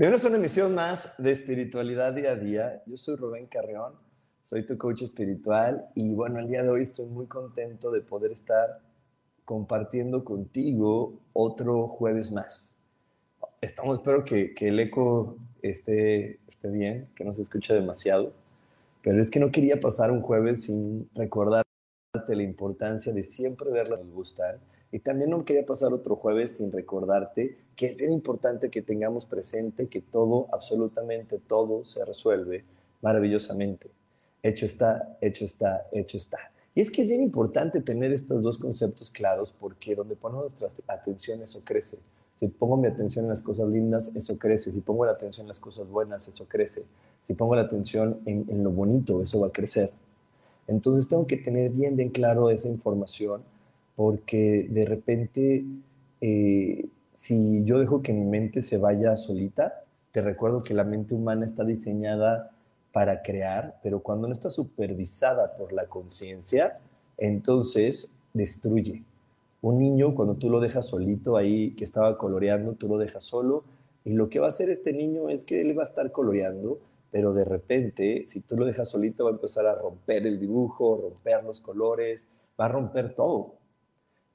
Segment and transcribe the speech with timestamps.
[0.00, 2.82] Bienvenidos a una emisión más de Espiritualidad Día a Día.
[2.86, 3.92] Yo soy Rubén Carreón,
[4.40, 8.32] soy tu coach espiritual y bueno, el día de hoy estoy muy contento de poder
[8.32, 8.80] estar
[9.44, 12.78] compartiendo contigo otro jueves más.
[13.60, 18.32] Estamos, espero que, que el eco esté, esté bien, que no se escuche demasiado,
[19.02, 21.66] pero es que no quería pasar un jueves sin recordarte
[22.28, 24.60] la importancia de siempre verla nos gustar
[24.92, 29.24] y también no quería pasar otro jueves sin recordarte que es bien importante que tengamos
[29.24, 32.64] presente que todo, absolutamente todo, se resuelve
[33.00, 33.90] maravillosamente.
[34.42, 36.38] Hecho está, hecho está, hecho está.
[36.74, 40.94] Y es que es bien importante tener estos dos conceptos claros porque donde ponemos nuestra
[40.94, 41.98] atención eso crece.
[42.34, 44.70] Si pongo mi atención en las cosas lindas, eso crece.
[44.70, 46.84] Si pongo la atención en las cosas buenas, eso crece.
[47.20, 49.92] Si pongo la atención en, en lo bonito, eso va a crecer.
[50.66, 53.42] Entonces tengo que tener bien, bien claro esa información
[54.00, 55.62] porque de repente,
[56.22, 61.14] eh, si yo dejo que mi mente se vaya solita, te recuerdo que la mente
[61.14, 62.50] humana está diseñada
[62.92, 66.78] para crear, pero cuando no está supervisada por la conciencia,
[67.18, 69.04] entonces destruye.
[69.60, 73.64] Un niño, cuando tú lo dejas solito ahí, que estaba coloreando, tú lo dejas solo,
[74.02, 76.78] y lo que va a hacer este niño es que él va a estar coloreando,
[77.10, 80.98] pero de repente, si tú lo dejas solito, va a empezar a romper el dibujo,
[81.02, 83.59] romper los colores, va a romper todo.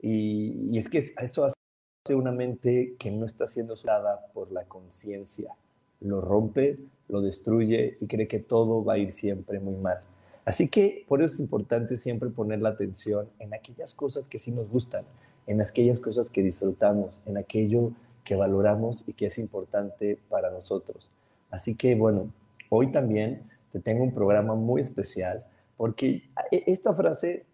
[0.07, 5.55] Y, es que esto hace una mente que no está siendo usada por la conciencia.
[5.99, 6.77] Lo rompe,
[7.07, 10.01] lo destruye y cree que todo va a ir siempre muy mal.
[10.45, 14.51] Así que por eso es importante siempre poner la atención en aquellas cosas que sí
[14.51, 15.05] nos gustan,
[15.47, 17.91] en aquellas cosas que disfrutamos, en aquello
[18.23, 21.09] que valoramos y que es importante para nosotros.
[21.49, 22.31] Así que bueno,
[22.69, 25.43] hoy también te tengo un programa muy especial
[25.77, 27.47] porque e, esta frase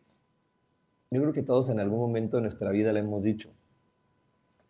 [1.12, 3.50] yo creo que todos en algún momento de nuestra vida le hemos dicho.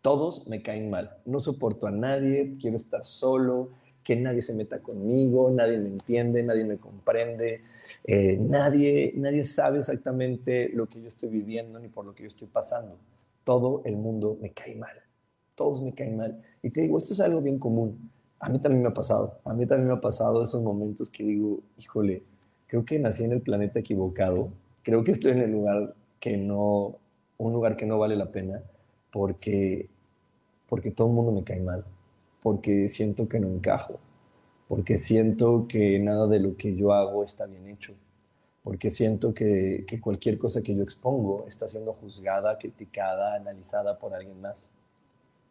[0.02, 1.18] Todos me caen mal.
[1.24, 3.70] No soporto a nadie, quiero estar solo,
[4.02, 7.62] que nadie se meta conmigo, nadie me entiende, nadie me comprende,
[8.04, 12.26] eh, nadie, nadie sabe exactamente lo que yo estoy viviendo ni por lo que yo
[12.26, 12.98] estoy pasando.
[13.44, 14.96] Todo el mundo me cae mal.
[15.54, 16.42] Todos me caen mal.
[16.60, 18.10] Y te digo, esto es algo bien común.
[18.40, 19.38] A mí también me ha pasado.
[19.44, 22.24] A mí también me ha pasado esos momentos que digo, híjole,
[22.66, 24.48] creo que nací en el planeta equivocado.
[24.82, 27.00] Creo que estoy en el lugar que no,
[27.38, 28.62] un lugar que no vale la pena
[29.10, 29.90] porque,
[30.68, 31.84] porque todo el mundo me cae mal,
[32.40, 33.98] porque siento que no encajo,
[34.68, 37.94] porque siento que nada de lo que yo hago está bien hecho,
[38.62, 44.14] porque siento que, que cualquier cosa que yo expongo está siendo juzgada, criticada, analizada por
[44.14, 44.70] alguien más,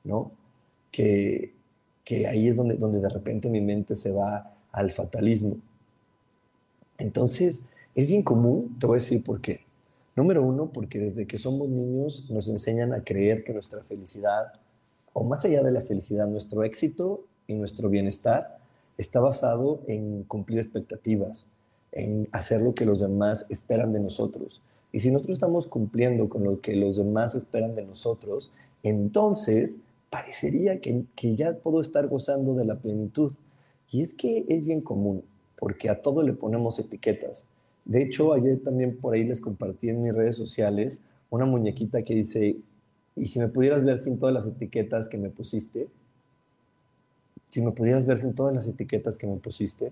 [0.05, 0.31] ¿no?
[0.89, 1.53] Que,
[2.05, 5.57] que ahí es donde, donde de repente mi mente se va al fatalismo.
[6.97, 9.65] Entonces, es bien común, te voy a decir por qué.
[10.21, 14.53] Número uno, porque desde que somos niños nos enseñan a creer que nuestra felicidad,
[15.13, 18.59] o más allá de la felicidad, nuestro éxito y nuestro bienestar
[18.99, 21.47] está basado en cumplir expectativas,
[21.91, 24.61] en hacer lo que los demás esperan de nosotros.
[24.91, 28.51] Y si nosotros estamos cumpliendo con lo que los demás esperan de nosotros,
[28.83, 29.79] entonces
[30.11, 31.03] parecería que,
[31.35, 33.33] ya puedo estar gozando de la plenitud.
[33.89, 35.23] Y es que es bien común,
[35.57, 37.47] porque a todo le ponemos etiquetas.
[37.85, 42.13] De hecho, ayer también por ahí les compartí en mis redes sociales una muñequita que
[42.13, 42.57] dice,
[43.15, 45.87] y si me pudieras ver sin todas las etiquetas que me pusiste,
[47.49, 49.91] si me pudieras ver sin todas las etiquetas que me pusiste,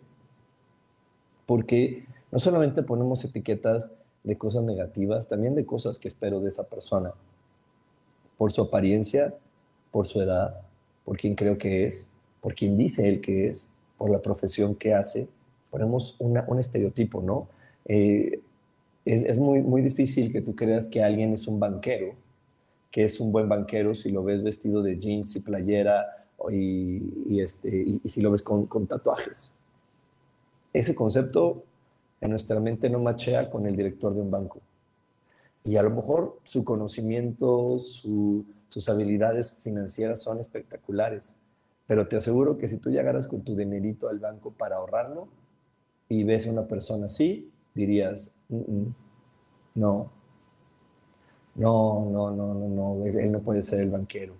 [1.46, 3.92] porque no solamente ponemos etiquetas
[4.24, 7.14] de cosas negativas, también de cosas que espero de esa persona,
[8.38, 9.36] por su apariencia,
[9.92, 10.62] por su edad,
[11.04, 12.08] por quien creo que es,
[12.42, 13.68] por quien dice él que es,
[13.98, 15.28] por la profesión que hace,
[15.70, 17.48] ponemos un estereotipo, ¿no?
[17.90, 18.40] Eh,
[19.04, 22.14] es, muy, muy difícil que tú creas que alguien es un banquero,
[22.92, 28.00] que es un buen banquero si lo ves vestido de jeans y playera y, este,
[28.04, 29.52] y, si lo ves con, con, tatuajes.
[30.72, 31.64] Ese concepto
[32.22, 34.60] en nuestra mente no machea con el director de un banco.
[35.64, 41.36] Y a lo mejor su conocimiento, sus habilidades financieras son espectaculares,
[41.88, 45.28] pero te aseguro que si tú llegaras con tu dinerito al banco para ahorrarlo
[46.08, 48.94] y ves a una persona así, dirías, no,
[49.76, 50.12] no,
[51.56, 54.34] no, no, no, no, él no puede ser el banquero.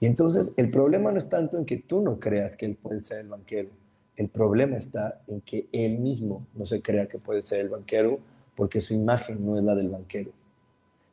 [0.00, 3.00] Y entonces el problema no es tanto en que tú no creas que él puede
[3.00, 3.70] ser el banquero,
[4.16, 8.18] el problema está en que él mismo no se crea que puede ser el banquero
[8.56, 10.32] porque su imagen no es la del banquero.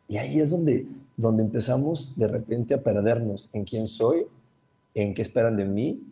[0.08, 4.26] Y ahí es donde, donde empezamos de repente a perdernos en quién soy,
[4.96, 6.04] en qué esperan de mí,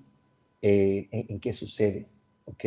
[0.62, 2.06] eh, en, qué sucede.
[2.46, 2.66] ¿Ok?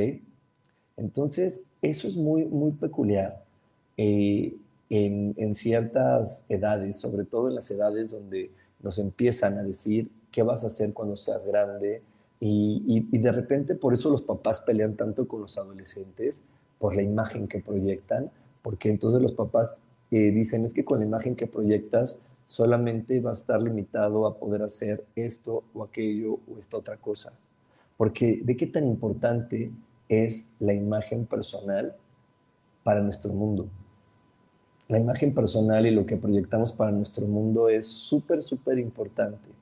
[0.96, 3.44] Entonces, eso es muy, muy peculiar
[3.96, 4.54] eh,
[4.88, 8.50] en, en ciertas edades, sobre todo en las edades donde
[8.82, 12.02] nos empiezan a decir qué vas a hacer cuando seas grande,
[12.38, 16.42] y, de repente por eso los papás pelean tanto con los adolescentes,
[16.78, 18.30] por la imagen que proyectan,
[18.62, 23.30] porque entonces los papás eh, dicen es que con la imagen que proyectas solamente va
[23.30, 27.32] a estar limitado a poder hacer esto o aquello o esta otra cosa.
[27.96, 29.70] Porque de qué tan importante
[30.08, 31.94] es la imagen personal
[32.82, 33.68] para nuestro mundo.
[34.88, 39.56] La imagen personal y lo que proyectamos para nuestro mundo es súper, súper importante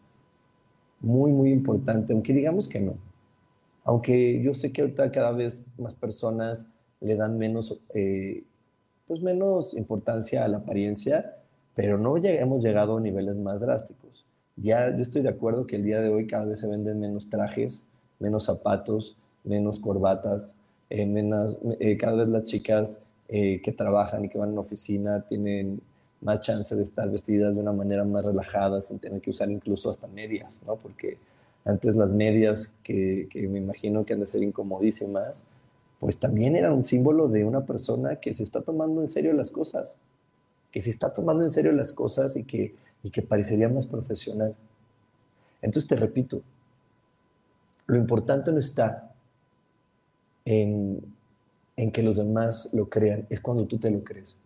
[1.04, 2.96] muy, muy importante, aunque digamos que no.
[3.84, 6.66] Aunque yo sé que ahorita cada vez más personas
[7.00, 8.44] le dan menos, eh,
[9.06, 11.36] pues menos importancia a la apariencia,
[11.74, 14.24] pero no hemos llegado a niveles más drásticos.
[14.56, 17.28] Ya yo estoy de acuerdo que el día de hoy cada vez se venden menos
[17.28, 17.86] trajes,
[18.18, 20.56] menos zapatos, menos corbatas,
[20.90, 25.80] eh, menos, eh, cada vez las chicas que trabajan y que van una oficina tienen
[26.24, 29.90] más chance de estar vestidas de una manera más relajada, sin tener que usar incluso
[29.90, 30.76] hasta medias, ¿no?
[30.76, 31.18] Porque
[31.64, 35.44] antes las medias, que, me imagino que han de ser incomodísimas,
[36.00, 39.50] pues también eran un símbolo de una persona que se está tomando en serio las
[39.50, 39.98] cosas,
[40.72, 44.54] que se está tomando en serio las cosas y que, y que parecería más profesional.
[45.62, 46.42] Entonces te repito,
[47.86, 49.13] lo importante no está
[50.44, 51.00] en,
[51.76, 54.36] en que los demás lo crean, es cuando tú te lo crees.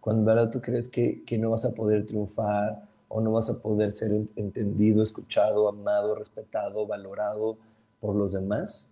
[0.00, 3.58] Cuando verdad tú crees que, que no vas a poder triunfar o no vas a
[3.58, 7.56] poder ser entendido, escuchado, amado, respetado, valorado
[8.00, 8.90] por los demás,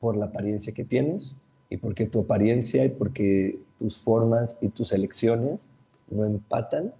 [0.00, 1.36] por la apariencia que tienes
[1.70, 5.68] y porque tu apariencia y porque tus formas y tus elecciones
[6.10, 6.92] no empatan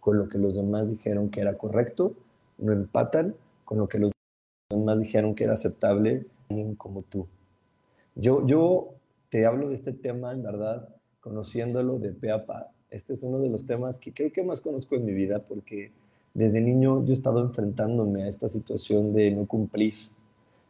[0.00, 2.12] con lo que los demás dijeron que era correcto,
[2.58, 3.34] no empatan
[3.64, 4.12] con lo que los
[4.70, 6.26] demás dijeron que era aceptable
[6.76, 7.26] como tú.
[8.16, 8.94] Yo, yo
[9.28, 10.88] te hablo de este tema, en verdad,
[11.20, 12.32] conociéndolo de pe.
[12.90, 15.92] Este es uno de los temas que creo que más conozco en mi vida porque
[16.32, 19.94] desde niño yo he estado enfrentándome a esta situación de no cumplir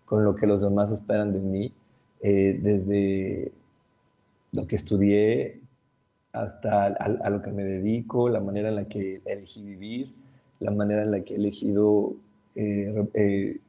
[0.04, 1.72] con lo que los demás esperan de mí,
[2.20, 3.52] eh, desde
[4.52, 5.60] lo que estudié
[6.32, 10.14] hasta a, lo que me dedico, la manera en la que elegí vivir,
[10.58, 12.14] la manera en la que he elegido
[12.56, 13.60] eh, eh,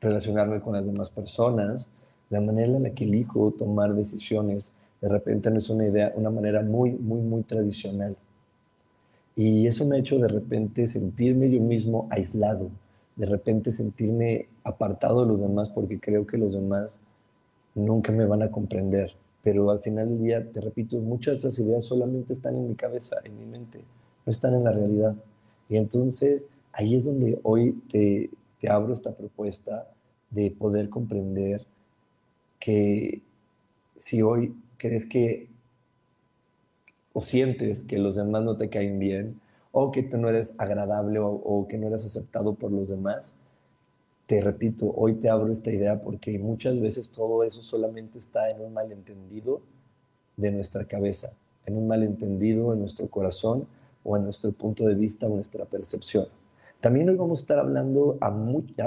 [0.00, 1.90] relacionarme con las demás personas,
[2.32, 6.30] la manera en la que elijo tomar decisiones de repente no es una idea, una
[6.30, 8.16] manera muy, muy, muy tradicional.
[9.36, 12.70] Y eso me ha hecho de repente sentirme yo mismo aislado,
[13.16, 17.00] de repente sentirme apartado de los demás porque creo que los demás
[17.74, 19.12] nunca me van a comprender.
[19.42, 22.74] Pero al final del día, te repito, muchas de esas ideas solamente están en mi
[22.76, 23.80] cabeza, en mi mente,
[24.24, 25.16] no están en la realidad.
[25.68, 29.86] Y entonces ahí es donde hoy te, te abro esta propuesta
[30.30, 31.66] de poder comprender
[32.62, 33.22] que
[33.96, 35.48] si hoy crees que
[37.12, 39.40] o sientes que los demás no te caen bien
[39.72, 43.34] o que tú no eres agradable o, que no eres aceptado por los demás,
[44.26, 48.60] te repito, hoy te abro esta idea porque muchas veces todo eso solamente está en
[48.60, 49.62] un malentendido
[50.36, 51.32] de nuestra cabeza,
[51.66, 53.66] en un malentendido en nuestro corazón
[54.04, 56.28] o en nuestro punto de vista o nuestra percepción.
[56.80, 58.18] También hoy vamos a estar hablando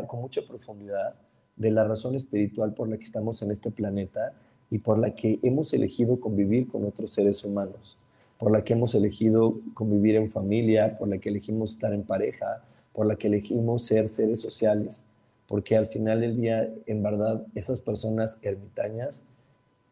[0.07, 1.15] con mucha profundidad
[1.55, 4.33] de la razón espiritual por la que estamos en este planeta
[4.69, 7.97] y por la que hemos elegido convivir con otros seres humanos,
[8.37, 12.63] por la que hemos elegido convivir en familia, por la que elegimos estar en pareja,
[12.93, 15.03] por la que elegimos ser seres sociales,
[15.47, 19.23] porque al final del día, en verdad, esas personas ermitañas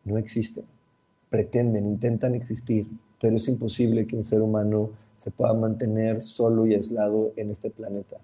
[0.03, 0.65] no existen,
[1.29, 2.87] pretenden, intentan existir,
[3.21, 7.69] pero es imposible que un ser humano se pueda mantener solo y aislado en este
[7.69, 8.17] planeta.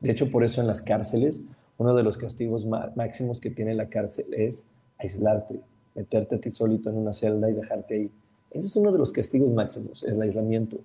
[0.00, 1.42] De hecho, por eso en las cárceles,
[1.78, 4.66] uno de los castigos máximos que tiene la cárcel es
[4.98, 5.60] aislarte,
[5.94, 8.10] meterte a ti solito en una celda y dejarte ahí.
[8.50, 10.78] Ese es uno de los castigos máximos, el aislamiento.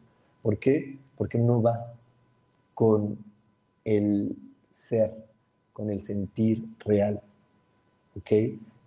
[0.43, 0.97] ¿Por qué?
[1.17, 1.93] Porque no va
[2.75, 3.17] con
[3.83, 4.35] el
[4.71, 5.13] ser,
[5.73, 7.21] con el sentir real,
[8.15, 8.31] ¿ok?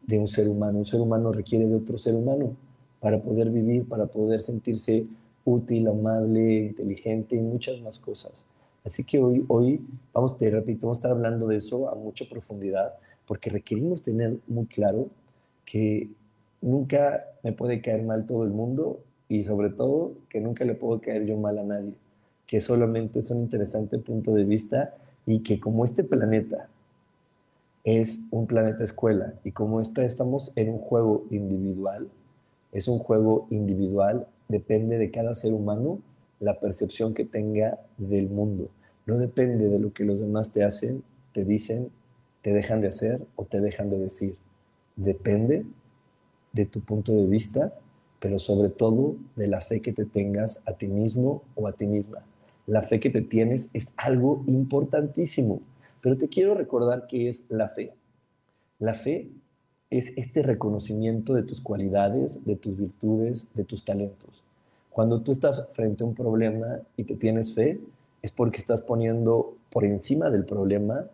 [0.06, 0.78] De un ser humano.
[0.78, 2.54] Un ser humano requiere de otro ser humano
[3.00, 5.06] para poder vivir, para poder sentirse
[5.44, 8.44] útil, amable, inteligente y muchas más cosas.
[8.86, 12.24] Así que hoy, hoy vamos, te repito, vamos a estar hablando de eso a mucha
[12.30, 12.94] profundidad,
[13.26, 15.08] porque requerimos tener muy claro
[15.64, 16.08] que
[16.62, 21.00] nunca me puede caer mal todo el mundo y sobre todo que nunca le puedo
[21.00, 21.94] caer yo mal a nadie,
[22.46, 24.94] que solamente es un interesante punto de vista
[25.26, 26.68] y que como este planeta
[27.82, 32.08] es un planeta escuela y como esta estamos en un juego individual,
[32.70, 35.98] es un juego individual, depende de cada ser humano
[36.38, 38.70] la percepción que tenga del mundo.
[39.06, 41.90] No depende de lo que los demás te hacen, te dicen,
[42.42, 44.36] te dejan de hacer o te dejan de decir.
[44.96, 45.64] Depende
[46.52, 47.72] de tu punto de vista,
[48.18, 51.86] pero sobre todo de la fe que te tengas a ti mismo o a ti
[51.86, 52.24] misma.
[52.66, 55.60] La fe que te tienes es algo importantísimo.
[56.00, 57.92] Pero te quiero recordar qué es la fe.
[58.80, 59.30] La fe
[59.88, 64.42] es este reconocimiento de tus cualidades, de tus virtudes, de tus talentos.
[64.90, 67.78] Cuando tú estás frente a un problema y te tienes fe,
[68.22, 71.06] es porque estás poniendo por encima del problema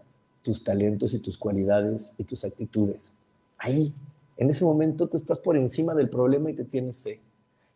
[0.43, 3.13] tus talentos y tus cualidades y tus actitudes.
[3.59, 3.95] Ahí,
[4.37, 7.21] en ese momento tú estás por encima del problema y te tienes fe.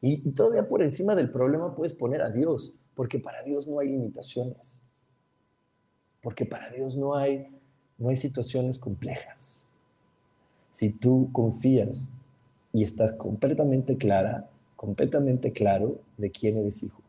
[0.00, 3.88] Y, todavía por encima del problema puedes poner a Dios, porque para Dios no hay
[3.88, 4.80] limitaciones
[6.26, 7.46] porque para Dios no hay,
[7.98, 9.68] no hay situaciones complejas.
[10.72, 12.10] Si tú confías
[12.72, 17.00] y estás completamente clara, completamente claro de quién eres hijo.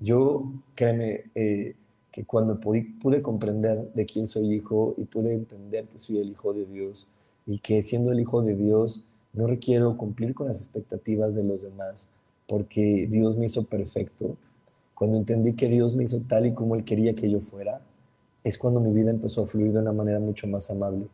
[0.00, 1.74] Yo, créeme, eh,
[2.10, 6.52] que cuando pude, comprender de quién soy hijo y pude entender que soy el hijo
[6.52, 7.06] de Dios
[7.46, 11.62] y que siendo el hijo de Dios no requiero cumplir con las expectativas de los
[11.62, 12.08] demás,
[12.48, 14.36] porque Dios me hizo perfecto.
[14.94, 17.80] Cuando entendí que Dios me hizo tal y como Él quería que yo fuera,
[18.42, 21.06] es cuando mi vida empezó a fluir de una manera mucho más amable.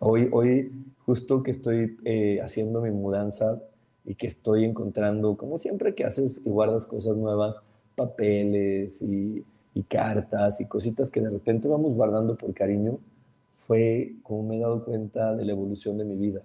[0.00, 0.72] Hoy, hoy
[1.06, 3.60] justo que estoy eh, haciendo mi mudanza
[4.04, 7.62] y que estoy encontrando, como siempre que haces y guardas cosas nuevas,
[7.94, 9.44] papeles y,
[9.88, 12.98] cartas y cositas que de repente vamos guardando por cariño,
[13.54, 16.42] fue como me he dado cuenta de la evolución de mi vida.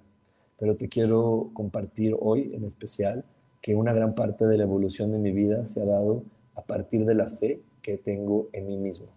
[0.57, 3.25] Pero te quiero compartir hoy en especial
[3.61, 6.23] que una gran parte de la evolución de mi vida se ha dado
[6.55, 9.07] a partir de la fe que tengo en mí mismo.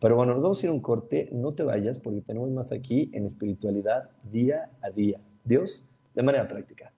[0.00, 1.28] Pero bueno, nos vamos a ir un corte.
[1.32, 5.18] No te vayas porque tenemos más aquí en espiritualidad día a día.
[5.44, 6.92] Dios de manera práctica.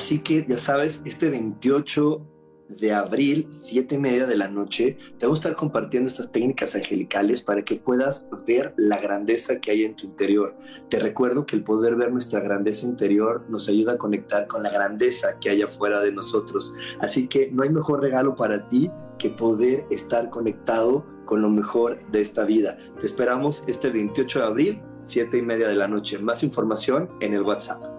[0.00, 2.26] Así que ya sabes, este 28
[2.70, 6.74] de abril, siete y media de la noche, te voy a estar compartiendo estas técnicas
[6.74, 10.56] angelicales para que puedas ver la grandeza que hay en tu interior.
[10.88, 14.70] Te recuerdo que el poder ver nuestra grandeza interior nos ayuda a conectar con la
[14.70, 16.72] grandeza que hay afuera de nosotros.
[17.00, 22.00] Así que no hay mejor regalo para ti que poder estar conectado con lo mejor
[22.10, 22.78] de esta vida.
[22.98, 26.16] Te esperamos este 28 de abril, siete y media de la noche.
[26.18, 27.89] Más información en el WhatsApp.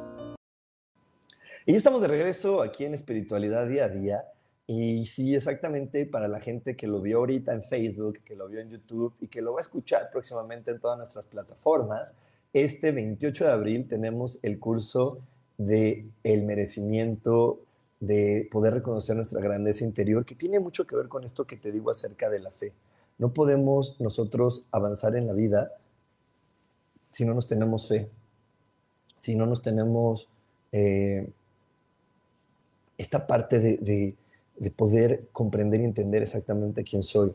[1.63, 4.25] Y estamos de regreso aquí en Espiritualidad Día a Día.
[4.65, 8.61] Y sí, exactamente para la gente que lo vio ahorita en Facebook, que lo vio
[8.61, 12.15] en YouTube y que lo va a escuchar próximamente en todas nuestras plataformas,
[12.51, 15.19] este 28 de abril tenemos el curso
[15.59, 17.59] de el merecimiento
[17.99, 21.71] de poder reconocer nuestra grandeza interior, que tiene mucho que ver con esto que te
[21.71, 22.73] digo acerca de la fe.
[23.19, 25.71] No podemos nosotros avanzar en la vida
[27.11, 28.09] si no nos tenemos fe,
[29.15, 30.27] si no nos tenemos
[30.71, 31.29] eh,
[33.01, 34.15] esta parte de,
[34.57, 37.33] de poder comprender y entender exactamente quién soy.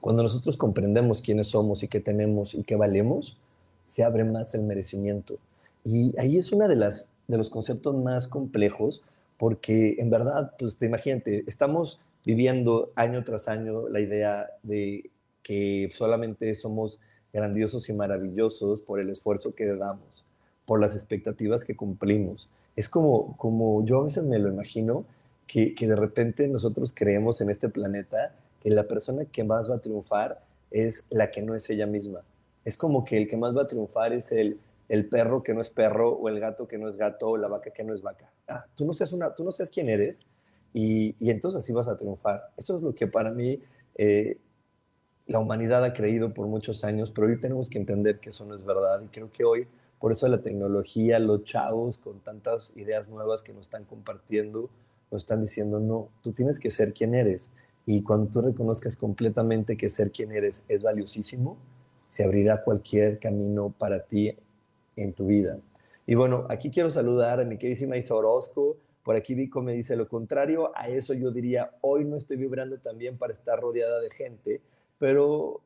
[0.00, 3.38] Cuando nosotros comprendemos quiénes somos y qué tenemos y qué valemos,
[3.84, 5.38] se abre más el merecimiento.
[5.84, 9.02] Y ahí es uno de, de los conceptos más complejos
[9.38, 15.10] porque en verdad, pues te imagínate, estamos viviendo año tras año la idea de
[15.42, 17.00] que solamente somos
[17.32, 20.24] grandiosos y maravillosos por el esfuerzo que damos,
[20.66, 22.48] por las expectativas que cumplimos.
[22.76, 25.04] Es como, como yo a veces me lo imagino,
[25.46, 29.76] que, que de repente nosotros creemos en este planeta que la persona que más va
[29.76, 32.22] a triunfar es la que no es ella misma.
[32.64, 35.60] Es como que el que más va a triunfar es el, el perro que no
[35.60, 38.02] es perro o el gato que no es gato o la vaca que no es
[38.02, 38.30] vaca.
[38.48, 40.20] Ah, tú no seas, una, tú no seas quién eres
[40.72, 42.50] y, y, entonces así vas a triunfar.
[42.56, 43.60] Eso es lo que para mí
[43.96, 44.38] eh,
[45.26, 48.54] la humanidad ha creído por muchos años, pero hoy tenemos que entender que eso no
[48.54, 49.66] es verdad y creo que hoy,
[50.02, 54.68] por eso la tecnología, los chavos con tantas ideas nuevas que nos están compartiendo,
[55.12, 57.50] nos están diciendo, no, tú tienes que ser quien eres.
[57.86, 61.56] Y cuando tú reconozcas completamente que ser quien eres es valiosísimo,
[62.08, 64.36] se abrirá cualquier camino para ti
[64.96, 65.60] en tu vida.
[66.04, 68.78] Y bueno, aquí quiero saludar a mi queridísima Isa Orozco.
[69.04, 70.72] Por aquí Vico me dice lo contrario.
[70.74, 74.62] A eso yo diría, hoy no estoy vibrando tan bien para estar rodeada de gente,
[74.98, 75.60] pero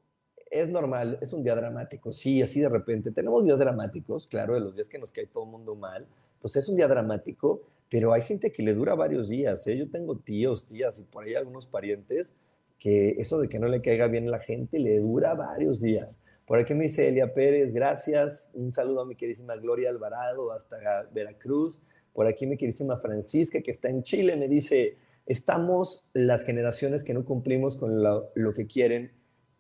[0.50, 2.12] es normal, es un día dramático.
[2.12, 3.10] Sí, así de repente.
[3.10, 6.06] Tenemos días dramáticos, claro, de los días que nos cae todo el mundo mal.
[6.40, 9.66] Pues es un día dramático, pero hay gente que le dura varios días.
[9.66, 9.76] ¿eh?
[9.76, 12.34] Yo tengo tíos, tías y por ahí algunos parientes
[12.78, 16.20] que eso de que no le caiga bien a la gente le dura varios días.
[16.46, 18.50] Por aquí me dice Elia Pérez, gracias.
[18.54, 21.80] Un saludo a mi queridísima Gloria Alvarado hasta Veracruz.
[22.12, 27.14] Por aquí mi queridísima Francisca, que está en Chile, me dice, estamos las generaciones que
[27.14, 29.10] no cumplimos con lo, lo que quieren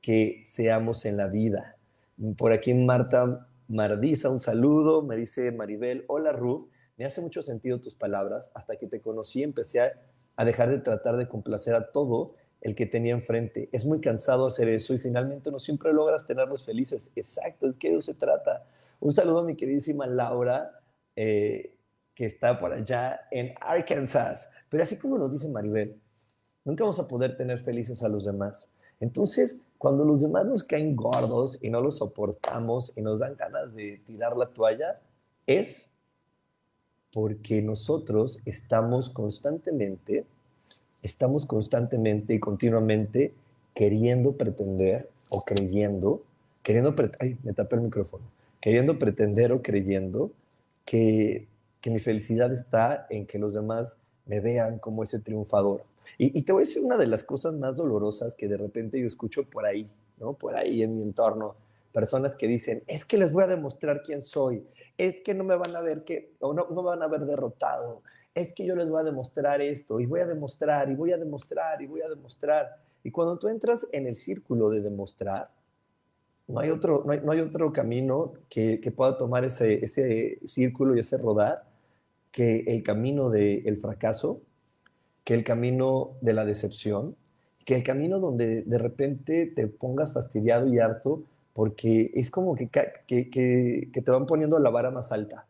[0.06, 1.76] que seamos en la vida.
[2.38, 5.02] Por aquí Marta Mardiza, un saludo.
[5.02, 8.52] Me dice Maribel, hola Ru, me hace mucho sentido tus palabras.
[8.54, 10.00] Hasta que te conocí empecé a,
[10.36, 13.68] a dejar de tratar de complacer a todo el que tenía enfrente.
[13.72, 17.10] Es muy cansado hacer eso y finalmente no siempre logras tenerlos felices.
[17.16, 18.64] Exacto, es que de eso se trata.
[19.00, 20.70] Un saludo a mi queridísima Laura,
[21.16, 21.76] eh,
[22.14, 24.50] que está por allá en Arkansas.
[24.68, 26.00] Pero así como nos dice Maribel,
[26.64, 28.70] nunca vamos a poder tener felices a los demás.
[29.00, 33.74] Entonces, cuando los demás nos caen gordos y no los soportamos y nos dan ganas
[33.74, 35.00] de tirar la toalla,
[35.46, 35.90] es
[37.12, 40.26] porque nosotros estamos constantemente
[41.06, 43.32] estamos constantemente y continuamente
[43.74, 46.22] queriendo pretender o creyendo,
[46.62, 48.24] queriendo, ay, me tapé el micrófono,
[48.60, 50.30] queriendo pretender o creyendo
[50.84, 51.46] que,
[51.80, 55.84] que mi felicidad está en que los demás me vean como ese triunfador.
[56.18, 59.00] Y, y, te voy a decir una de las cosas más dolorosas que de repente
[59.00, 60.34] yo escucho por ahí, ¿no?
[60.34, 61.56] Por ahí en mi entorno,
[61.92, 64.66] personas que dicen, es que les voy a demostrar quién soy,
[64.98, 67.26] es que no me van a ver que, o no, no me van a ver
[67.26, 68.02] derrotado,
[68.34, 71.16] es que yo les voy a demostrar esto y voy a demostrar y voy a
[71.16, 72.76] demostrar y voy a demostrar.
[73.02, 75.50] Y cuando tú entras en el círculo de demostrar,
[76.46, 81.16] no hay otro, no hay, otro camino que, pueda tomar ese, ese círculo y ese
[81.16, 81.64] rodar
[82.30, 84.42] que el camino del fracaso,
[85.26, 87.16] que el camino de la decepción,
[87.64, 92.68] que el camino donde de repente te pongas fastidiado y harto porque es como que,
[92.68, 95.48] que, te van poniendo la vara más alta.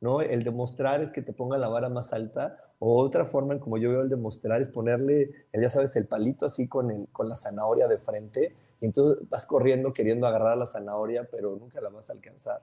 [0.00, 0.20] ¿no?
[0.20, 3.78] El demostrar es que te ponga la vara más alta, o otra forma en como
[3.78, 7.88] yo veo el demostrar es ponerle, ya sabes, el palito así con, con la zanahoria
[7.88, 12.12] de frente, y entonces vas corriendo queriendo agarrar la zanahoria, pero nunca la vas a
[12.12, 12.62] alcanzar.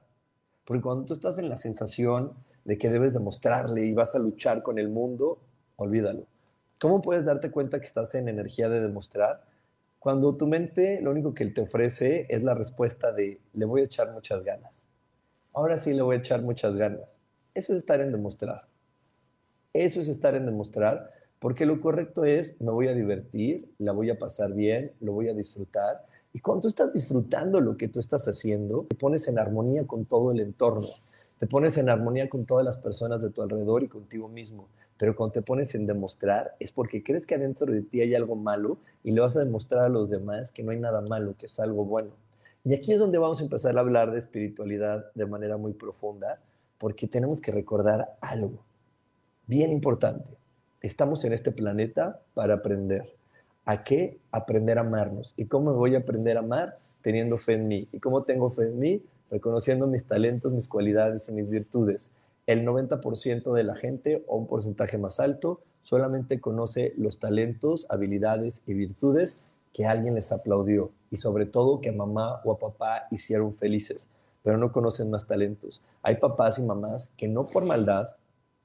[0.63, 2.31] Porque cuando tú estás en la sensación
[2.63, 5.39] de que debes demostrarle y vas a luchar con el mundo,
[5.75, 6.25] olvídalo.
[6.79, 9.43] ¿Cómo puedes darte cuenta que estás en energía de demostrar?
[9.99, 13.85] Cuando tu mente lo único que te ofrece es la respuesta de le voy a
[13.85, 14.87] echar muchas ganas.
[15.53, 17.21] Ahora sí le voy a echar muchas ganas.
[17.53, 18.67] Eso es estar en demostrar.
[19.71, 24.09] Eso es estar en demostrar, porque lo correcto es, me voy a divertir, la voy
[24.09, 26.05] a pasar bien, lo voy a disfrutar.
[26.31, 30.05] Y cuando tú estás disfrutando lo que tú estás haciendo, te pones en armonía con
[30.05, 30.89] todo el entorno,
[31.39, 34.67] te pones en armonía con todas las personas de tu alrededor y contigo mismo.
[34.97, 38.35] Pero cuando te pones en demostrar es porque crees que adentro de ti hay algo
[38.35, 41.47] malo y le vas a demostrar a los demás que no hay nada malo, que
[41.47, 42.11] es algo bueno.
[42.63, 46.39] Y aquí es donde vamos a empezar a hablar de espiritualidad de manera muy profunda,
[46.77, 48.63] porque tenemos que recordar algo
[49.47, 50.37] bien importante.
[50.81, 53.13] Estamos en este planeta para aprender.
[53.65, 54.19] ¿A qué?
[54.31, 55.33] Aprender a amarnos.
[55.37, 56.79] ¿Y cómo voy a aprender a amar?
[57.01, 57.87] Teniendo fe en mí.
[57.91, 59.01] ¿Y cómo tengo fe en mí?
[59.31, 62.09] Reconociendo mis talentos, mis cualidades y mis virtudes.
[62.45, 68.63] El 90% de la gente, o un porcentaje más alto, solamente conoce los talentos, habilidades
[68.65, 69.39] y virtudes
[69.73, 74.07] que alguien les aplaudió y sobre todo que a mamá o a papá hicieron felices
[74.43, 75.81] pero no conocen más talentos.
[76.03, 78.09] Hay papás y mamás que no por maldad,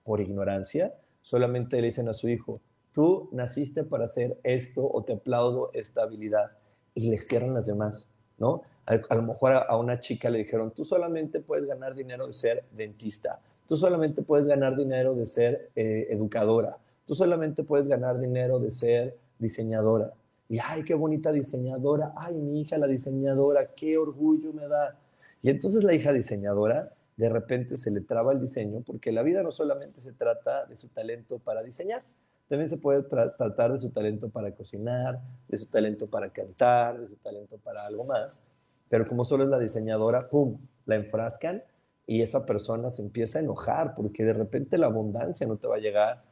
[0.05, 2.61] por ignorancia, solamente le dicen a su hijo,
[2.93, 6.53] tú naciste para hacer esto o te aplaudo esta habilidad
[6.95, 8.63] y le cierran las demás, ¿no?
[8.87, 12.65] A, lo mejor a, una chica le dijeron, tú solamente puedes ganar dinero de ser
[12.73, 13.39] dentista,
[13.69, 18.71] tú solamente puedes ganar dinero de ser eh, educadora, tú solamente puedes ganar dinero de
[18.71, 20.15] ser diseñadora.
[20.49, 24.97] Y, ay, qué bonita diseñadora, ay, mi hija la diseñadora, qué orgullo me da.
[25.43, 29.43] Y entonces la hija diseñadora de repente se le traba el diseño porque la vida
[29.43, 32.03] no solamente se trata de su talento para diseñar,
[32.49, 37.07] también se puede tratar de su talento para cocinar, de su talento para cantar, de
[37.07, 38.41] su talento para algo más,
[38.89, 41.63] pero como solo es la diseñadora, ¡pum!, la enfrascan
[42.09, 45.77] y esa persona se empieza a enojar porque de repente la abundancia no te va
[45.77, 46.25] a llegar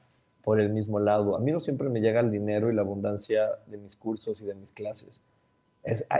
[0.42, 1.36] por el mismo lado.
[1.36, 4.46] A mí no siempre me llega el dinero y la abundancia de mis cursos y
[4.46, 5.22] de mis clases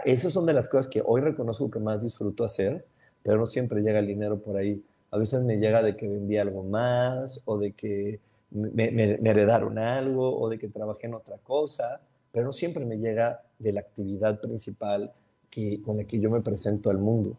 [0.05, 2.87] esas son de las cosas que hoy reconozco que más disfruto hacer,
[3.23, 4.83] pero no siempre llega el dinero por ahí.
[5.11, 10.39] A veces me llega de que vendí algo más o de que me, heredaron algo
[10.39, 14.41] o de que trabajé en otra cosa, pero no siempre me llega de la actividad
[14.41, 15.13] principal
[15.51, 17.37] que, con la que yo me presento al mundo.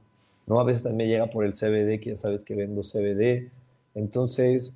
[0.48, 0.60] ¿No?
[0.60, 3.52] A veces también llega por el CBD, que ya sabes que vendo CBD.
[3.94, 4.74] Entonces,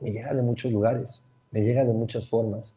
[0.00, 2.74] me llega de muchos lugares, me llega de muchas formas.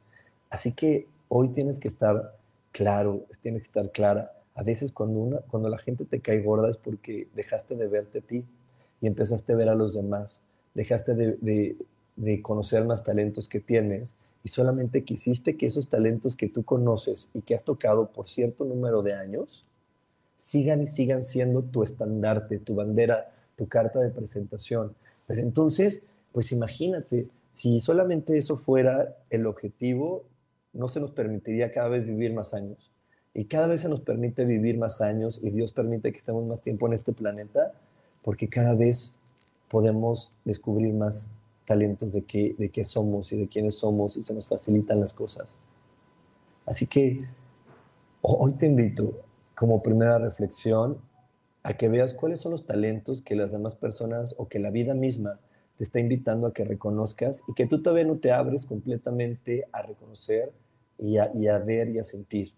[0.50, 2.38] Así que hoy tienes que estar
[2.72, 4.32] claro, tienes que estar clara.
[4.56, 8.20] A veces cuando, una, cuando la gente te cae gorda es porque dejaste de verte
[8.20, 8.46] a ti
[9.02, 10.44] y empezaste a ver a los demás.
[10.74, 11.76] Dejaste de,
[12.16, 17.30] de conocer más talentos que tienes y solamente quisiste que esos talentos que tú conoces
[17.34, 19.66] y que has tocado por cierto número de años
[20.38, 24.96] sigan y sigan siendo tu estandarte, tu bandera, tu carta de presentación.
[25.26, 30.24] Pero entonces, pues imagínate, si solamente eso fuera el objetivo,
[30.74, 32.92] no se nos permitiría cada vez vivir más años.
[33.34, 36.62] Y cada vez se nos permite vivir más años y Dios permite que estemos más
[36.62, 37.74] tiempo en este planeta
[38.24, 39.16] porque cada vez
[39.70, 41.30] podemos descubrir más
[41.66, 45.14] talentos de qué, de qué somos y de quiénes somos y se nos facilitan las
[45.14, 45.58] cosas.
[46.66, 47.26] Así que
[48.22, 49.14] hoy te invito
[49.58, 51.00] como primera reflexión
[51.64, 54.94] a que veas cuáles son los talentos que las demás personas o que la vida
[54.94, 55.40] misma
[55.76, 59.82] te está invitando a que reconozcas y que tú todavía no te abres completamente a
[59.82, 60.54] reconocer
[61.00, 62.54] y a, a ver y a sentir.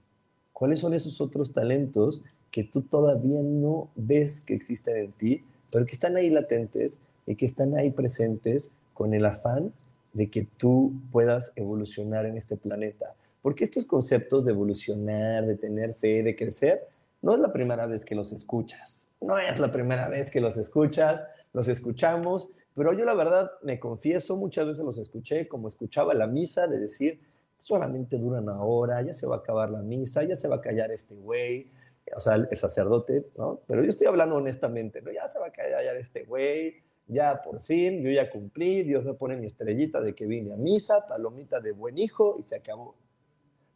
[0.51, 5.85] ¿Cuáles son esos otros talentos que tú todavía no ves que existen en ti, pero
[5.85, 9.71] que están ahí latentes y que están ahí presentes con el afán
[10.11, 13.15] de que tú puedas evolucionar en este planeta?
[13.41, 16.87] Porque estos conceptos de evolucionar, de tener fe, de crecer,
[17.21, 19.07] no es la primera vez que los escuchas.
[19.21, 21.23] No es la primera vez que los escuchas,
[21.53, 26.27] los escuchamos, pero yo la verdad me confieso, muchas veces los escuché como escuchaba la
[26.27, 27.19] misa de decir,
[27.55, 30.61] solamente dura una hora, ya se va a acabar la misa, ya se va a
[30.61, 31.69] callar este güey,
[32.15, 33.59] o sea, el sacerdote, ¿no?
[33.67, 35.11] Pero yo estoy hablando honestamente, ¿no?
[35.11, 36.75] Ya se va a callar este güey,
[37.07, 40.57] ya por fin, yo ya cumplí, Dios me pone mi estrellita de que vine a
[40.57, 42.95] misa, palomita de buen hijo y se acabó.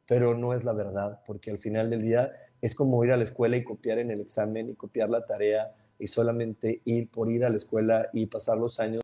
[0.08, 3.24] Pero no es la verdad, porque al final del día es como ir a la
[3.24, 7.46] escuela y copiar en el examen y copiar la tarea y solamente ir por ir
[7.46, 9.02] a la escuela y pasar los años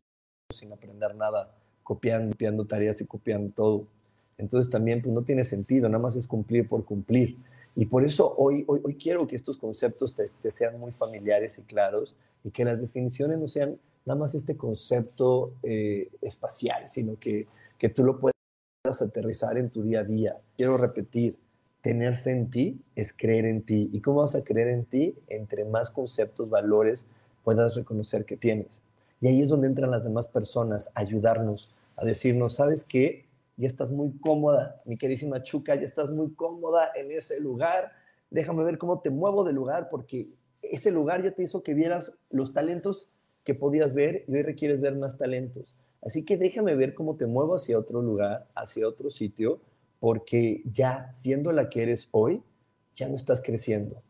[0.52, 3.86] sin aprender nada, copiando, copiando tareas y copiando todo.
[4.38, 7.36] Entonces también pues, no tiene sentido, nada más es cumplir por cumplir.
[7.76, 11.62] Y por eso hoy, hoy, hoy quiero que estos conceptos te, sean muy familiares y
[11.62, 17.46] claros y que las definiciones no sean nada más este concepto eh, espacial, sino que,
[17.78, 18.34] que tú lo puedas
[19.00, 20.36] aterrizar en tu día a día.
[20.56, 21.38] Quiero repetir,
[21.80, 23.90] tener fe en ti es creer en ti.
[23.92, 25.14] ¿Y cómo vas a creer en ti?
[25.28, 27.06] Entre más conceptos, valores
[27.44, 28.82] puedas reconocer que tienes.
[29.20, 33.30] Y ahí es donde entran las demás personas a ayudarnos, a decirnos, ¿sabes qué?
[33.60, 37.92] ya estás muy cómoda, mi queridísima Chuca, ya estás muy cómoda en ese lugar,
[38.30, 40.28] déjame ver cómo te muevo del lugar, porque
[40.62, 43.10] ese lugar ya te hizo que vieras los talentos
[43.44, 45.74] que podías ver y hoy requieres ver más talentos.
[46.02, 49.60] Así que déjame ver cómo te muevo hacia otro lugar, hacia otro sitio,
[49.98, 52.42] porque ya siendo la que eres hoy,
[52.94, 54.02] ya no estás creciendo,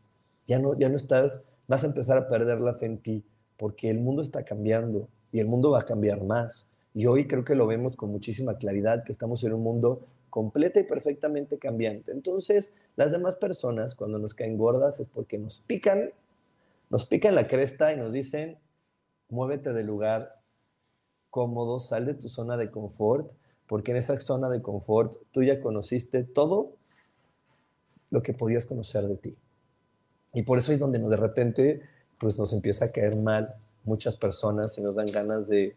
[0.47, 3.23] ya no, ya no estás, vas a empezar a perder la fe en ti,
[3.57, 6.67] porque el mundo está cambiando y el mundo va a cambiar más.
[6.93, 10.79] Y hoy creo que lo vemos con muchísima claridad, que estamos en un mundo completa
[10.79, 12.11] y perfectamente cambiante.
[12.11, 16.11] Entonces, las demás personas, cuando nos caen gordas, es porque nos pican,
[16.89, 18.57] nos pican la cresta y nos dicen,
[19.29, 20.40] muévete del lugar
[21.31, 23.31] cómodo, sal de tu zona de confort,
[23.67, 26.73] porque en esa zona de confort tú ya conociste todo
[28.11, 29.35] lo que podías conocer de ti.
[30.33, 31.81] Y por eso es donde de repente
[32.19, 35.75] pues nos empieza a caer mal muchas personas y nos dan ganas de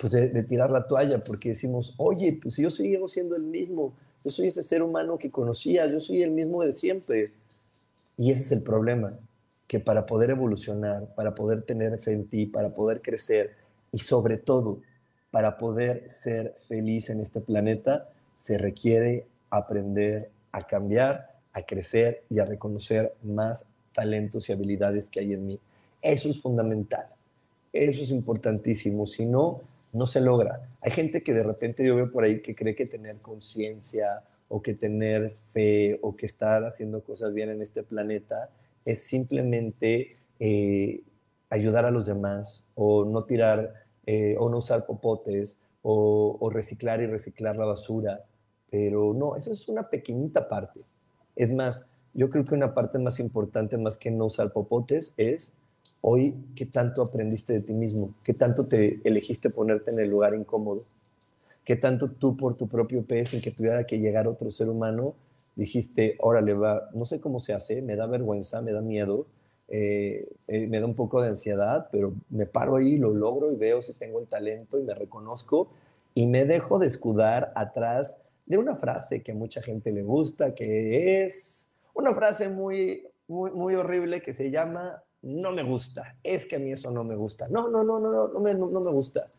[0.00, 3.92] pues de, tirar la toalla, porque decimos, oye, pues yo sigo siendo el mismo,
[4.24, 7.32] yo soy ese ser humano que conocía, yo soy el mismo de siempre.
[8.16, 9.18] Y ese es el problema,
[9.70, 13.54] que para poder evolucionar, para poder tener fe en ti, para poder crecer
[13.92, 14.80] y sobre todo
[15.30, 22.40] para poder ser feliz en este planeta, se requiere aprender a cambiar, a crecer y
[22.40, 25.60] a reconocer más talentos y habilidades que hay en mí.
[26.02, 27.06] Eso es fundamental.
[27.72, 29.06] Eso es importantísimo.
[29.06, 29.60] Si no,
[29.92, 30.68] no se logra.
[30.80, 34.60] Hay gente que de repente yo veo por ahí que cree que tener conciencia o
[34.60, 38.50] que tener fe o que estar haciendo cosas bien en este planeta
[38.84, 41.02] es simplemente eh,
[41.48, 43.74] ayudar a los demás o no tirar
[44.06, 48.24] eh, o no usar popotes o, reciclar y reciclar la basura.
[48.70, 50.80] Pero no, eso es una pequeñita parte.
[51.36, 55.52] Es más, yo creo que una parte más importante, más que no usar popotes, es
[56.02, 58.14] Hoy, ¿qué tanto aprendiste de ti mismo?
[58.24, 60.84] ¿Qué tanto te elegiste ponerte en el lugar incómodo?
[61.62, 65.14] ¿Qué tanto tú por tu propio peso, sin que tuviera que llegar otro ser humano,
[65.56, 69.26] dijiste, órale, va, no sé cómo se hace, me da vergüenza, me da miedo,
[69.68, 73.56] eh, eh, me da un poco de ansiedad, pero me paro ahí, lo logro y
[73.56, 75.70] veo si tengo el talento y me reconozco
[76.14, 80.54] y me dejo de escudar atrás de una frase que a mucha gente le gusta,
[80.54, 86.46] que es una frase muy, muy, muy horrible que se llama no me gusta, es
[86.46, 88.68] que a mí eso no me gusta, no, no, no, no, no, no me, no,
[88.68, 89.30] me gusta.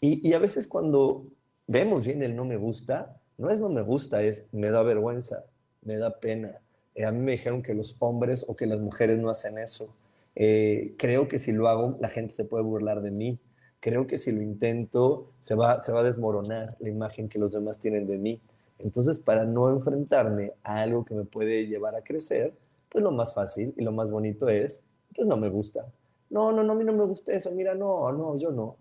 [0.00, 1.24] Y, a veces cuando
[1.66, 5.44] vemos bien el no me gusta, no es no me gusta, es me da vergüenza,
[5.82, 6.60] me da pena.
[6.94, 9.88] Eh, a mí me dijeron que los hombres o que las mujeres no hacen eso.
[10.36, 13.38] Eh, creo que si lo hago, la gente se puede burlar de mí.
[13.80, 17.52] creo que si lo intento se va, se va a desmoronar la imagen que los
[17.52, 18.40] demás tienen de mí.
[18.78, 22.54] Entonces, para no enfrentarme a algo que me puede llevar a crecer,
[22.90, 24.82] pues lo más fácil y lo más bonito es,
[25.14, 25.86] pues no me gusta.
[26.30, 28.76] No, no, no, a mí no me gusta eso, mira, no, no, yo no.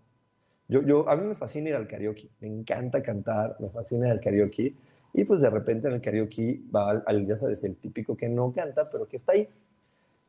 [0.74, 4.14] Yo, yo, a mí me fascina ir al karaoke, me encanta cantar, me fascina ir
[4.14, 4.76] al karaoke.
[5.14, 8.52] Y pues de repente en el karaoke va al, ya sabes, el típico que no
[8.52, 9.48] canta, pero que está ahí.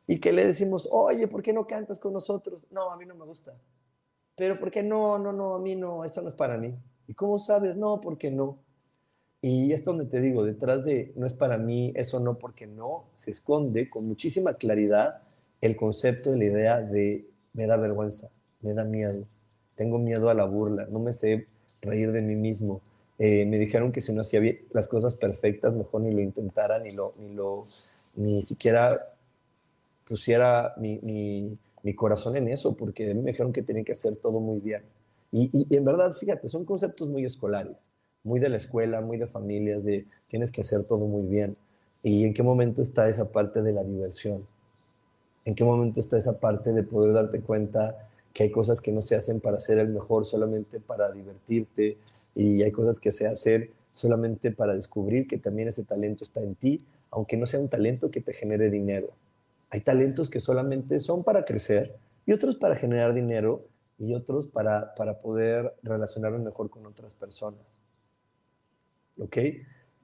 [0.05, 2.61] Y que le decimos, oye, ¿por qué no cantas con nosotros?
[2.69, 3.55] No, a mí no me gusta.
[4.35, 5.17] Pero ¿por qué no?
[5.17, 6.75] No, no, a mí no, eso no es para mí.
[7.07, 7.75] ¿Y cómo sabes?
[7.75, 8.59] No, porque no.
[9.41, 13.09] Y es donde te digo, detrás de no es para mí, eso no, porque no,
[13.13, 15.23] se esconde con muchísima claridad
[15.61, 18.29] el concepto y la idea de me da vergüenza,
[18.61, 19.25] me da miedo,
[19.75, 21.47] tengo miedo a la burla, no me sé
[21.81, 22.81] reír de mí mismo.
[23.17, 26.89] Eh, me dijeron que si no hacía las cosas perfectas, mejor ni lo intentara, ni,
[26.89, 27.65] lo, ni, lo,
[28.15, 29.13] ni siquiera
[30.05, 34.39] pusiera mi, mi, mi corazón en eso, porque me dijeron que tenía que hacer todo
[34.39, 34.83] muy bien.
[35.31, 37.89] Y, y, en verdad, fíjate, son conceptos muy escolares,
[38.23, 41.57] muy de la escuela, muy de familias, de tienes que hacer todo muy bien.
[42.03, 44.45] ¿Y en qué momento está esa parte de la diversión?
[45.43, 49.01] ¿En qué momento está esa parte de poder darte cuenta que hay cosas que no
[49.01, 51.97] se hacen para ser el mejor, solamente para divertirte,
[52.35, 56.55] y hay cosas que se hacen solamente para descubrir que también ese talento está en
[56.55, 59.13] ti, aunque no sea un talento que te genere dinero.
[59.69, 61.95] Hay talentos que solamente son para crecer
[62.25, 67.77] y otros para generar dinero y otros para, para poder relacionarme mejor con otras personas.
[69.17, 69.37] ¿Ok?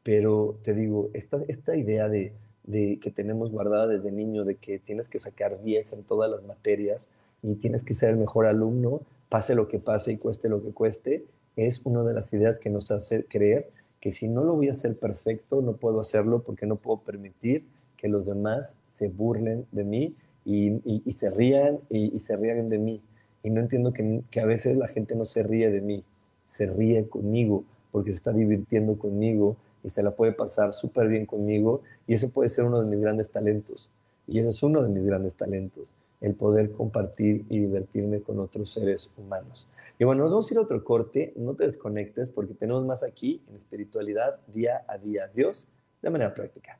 [0.03, 2.31] Pero te digo, esta, esta idea de,
[2.63, 6.43] de que tenemos guardada desde niño, de que tienes que sacar 10 en todas las
[6.43, 7.09] materias,
[7.43, 10.71] y tienes que ser el mejor alumno, pase lo que pase y cueste lo que
[10.71, 11.25] cueste,
[11.55, 14.71] es una de las ideas que nos hace creer que si no lo voy a
[14.71, 17.65] hacer perfecto, no puedo hacerlo porque no puedo permitir
[17.97, 23.01] que los demás se burlen de mí y, se rían y, se rían de mí.
[23.43, 26.03] Y no entiendo que, que a veces la gente no se ríe de mí,
[26.47, 31.25] se ríe conmigo porque se está divirtiendo conmigo y se la puede pasar súper bien
[31.27, 33.89] conmigo y ese puede ser uno de mis grandes talentos.
[34.27, 38.69] Y ese es uno de mis grandes talentos el poder compartir y divertirme con otros
[38.69, 39.67] seres humanos.
[39.99, 43.03] Y bueno, nos vamos a ir a otro corte, no te desconectes porque tenemos más
[43.03, 45.29] aquí en espiritualidad día a día.
[45.33, 45.67] Dios,
[46.01, 46.79] de manera práctica.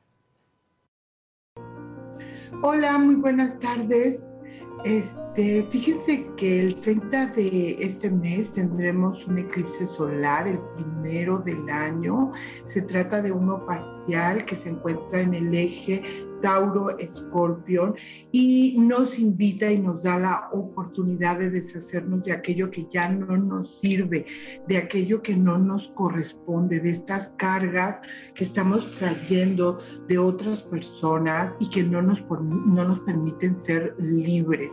[2.62, 4.36] Hola, muy buenas tardes.
[4.84, 11.68] Este, fíjense que el 30 de este mes tendremos un eclipse solar, el primero del
[11.68, 12.32] año.
[12.64, 16.02] Se trata de uno parcial que se encuentra en el eje
[16.42, 17.94] Tauro Escorpión
[18.32, 23.36] y nos invita y nos da la oportunidad de deshacernos de aquello que ya no
[23.36, 24.26] nos sirve,
[24.68, 28.00] de aquello que no nos corresponde, de estas cargas
[28.34, 29.78] que estamos trayendo
[30.08, 34.72] de otras personas y que no nos, no nos permiten ser libres.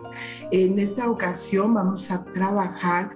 [0.52, 3.16] En esta ocasión vamos a trabajar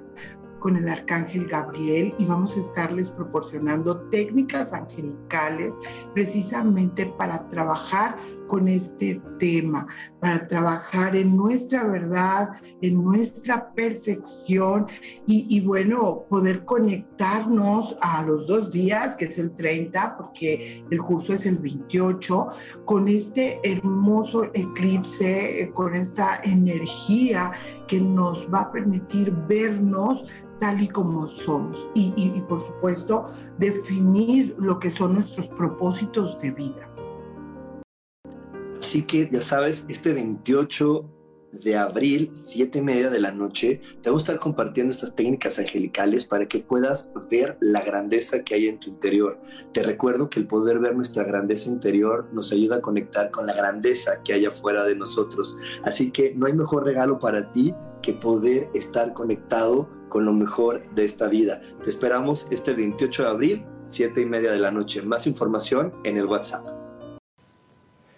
[0.63, 5.77] con el arcángel Gabriel y vamos a estarles proporcionando técnicas angelicales
[6.13, 8.15] precisamente para trabajar
[8.53, 9.87] con este tema,
[10.19, 12.51] para trabajar en nuestra verdad,
[12.83, 14.85] en nuestra perfección
[15.25, 21.33] y, bueno, poder conectarnos a los dos días, que es el 30, porque el curso
[21.33, 22.47] es el 28,
[22.85, 27.53] con este hermoso eclipse, con esta energía
[27.87, 33.25] que nos va a permitir vernos tal y como somos y, y, por supuesto
[33.57, 36.92] definir lo que son nuestros propósitos de vida.
[38.83, 41.09] Así que ya sabes, este 28
[41.53, 45.57] de abril, 7 y media de la noche, te voy a estar compartiendo estas técnicas
[45.57, 49.39] angelicales para que puedas ver la grandeza que hay en tu interior.
[49.71, 53.53] Te recuerdo que el poder ver nuestra grandeza interior nos ayuda a conectar con la
[53.53, 55.55] grandeza que hay afuera de nosotros.
[55.85, 60.93] Así que no hay mejor regalo para ti que poder estar conectado con lo mejor
[60.93, 61.61] de esta vida.
[61.81, 65.01] Te esperamos este 28 de abril, 7 y media de la noche.
[65.03, 66.82] Más información en el WhatsApp.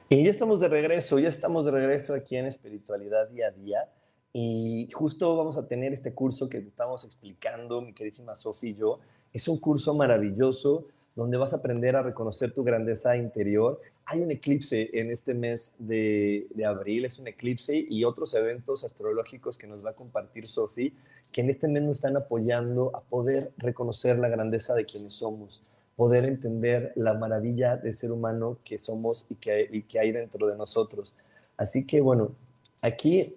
[0.08, 3.90] Y ya estamos de regreso, ya estamos de regreso aquí en Espiritualidad Día a Día.
[4.34, 8.76] Y justo vamos a tener este curso que te estamos explicando, mi queridísima Sofía y
[8.76, 9.00] yo.
[9.34, 13.82] Es un curso maravilloso donde vas a aprender a reconocer tu grandeza interior.
[14.06, 19.58] Hay un eclipse en este mes de, abril, es un eclipse y otros eventos astrológicos
[19.58, 20.92] que nos va a compartir Sofía,
[21.32, 25.64] que en este mes nos están apoyando a poder reconocer la grandeza de quienes somos
[25.96, 31.16] poder entender la maravilla de ser humano que somos y que, hay dentro de nosotros.
[31.58, 32.36] Así que bueno,
[32.82, 33.36] aquí,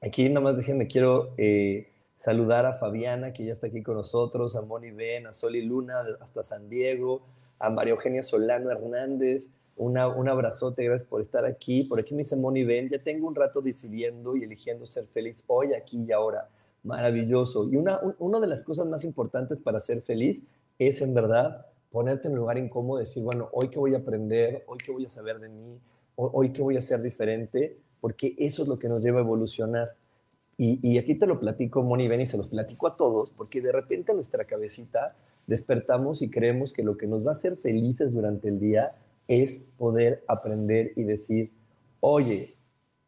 [0.00, 4.56] aquí nada más déjenme, quiero eh, saludar a Fabiana, que ya está aquí con nosotros,
[4.56, 7.22] a Moni Ben, a Sol y Luna, hasta San Diego,
[7.58, 11.84] a María Eugenia Solano Hernández, una, un abrazote, gracias por estar aquí.
[11.84, 15.44] Por aquí me dice Moni Ben, ya tengo un rato decidiendo y eligiendo ser feliz
[15.46, 16.48] hoy, aquí y ahora.
[16.82, 17.68] maravilloso.
[17.68, 20.44] Y una, una de las cosas más importantes para ser feliz
[20.78, 24.64] es en verdad ponerte en un lugar incómodo, decir, bueno, hoy qué voy a aprender,
[24.66, 25.80] hoy qué voy a saber de mí,
[26.16, 29.94] hoy qué voy a hacer diferente, porque eso es lo que nos lleva a evolucionar.
[30.58, 34.12] Y, aquí te lo platico, Moni, y se los platico a todos, porque de repente
[34.12, 35.14] en nuestra cabecita
[35.46, 38.96] despertamos y creemos que lo que nos va a hacer felices durante el día
[39.28, 41.50] es poder aprender y decir,
[42.00, 42.56] oye,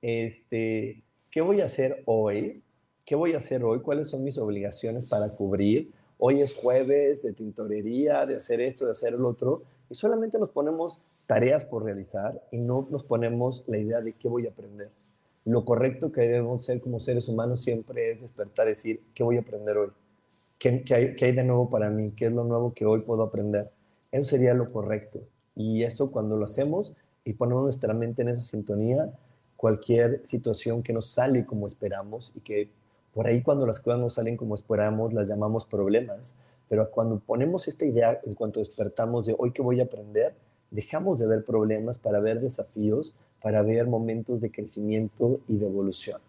[0.03, 2.63] este, ¿qué voy a hacer hoy?
[3.07, 3.81] ¿Qué voy a hacer hoy?
[3.81, 5.91] ¿Cuáles son mis obligaciones para cubrir?
[6.19, 10.51] Hoy es jueves de tintorería, de hacer esto, de hacer lo otro, y solamente nos
[10.51, 14.91] ponemos tareas por realizar y no nos ponemos la idea de qué voy a aprender
[15.49, 19.41] lo correcto que debemos ser como seres humanos siempre es despertar decir, ¿qué voy a
[19.41, 19.89] aprender hoy?
[20.59, 22.13] ¿Qué, hay, ¿Qué, hay, de nuevo para mí?
[22.13, 23.71] ¿Qué es lo nuevo que hoy puedo aprender?
[24.13, 25.21] Eso sería lo correcto.
[25.57, 26.93] Y eso cuando lo hacemos
[27.25, 29.11] y ponemos nuestra mente en esa sintonía,
[29.57, 32.71] cualquier situación que no sale como esperamos y que
[33.19, 36.37] por ahí cuando las cosas no salen como esperamos las llamamos problemas,
[36.69, 40.37] pero cuando ponemos esta idea en cuanto despertamos de hoy qué voy a aprender,
[40.71, 46.21] dejamos de ver problemas para ver desafíos para ver momentos de crecimiento y de evolución.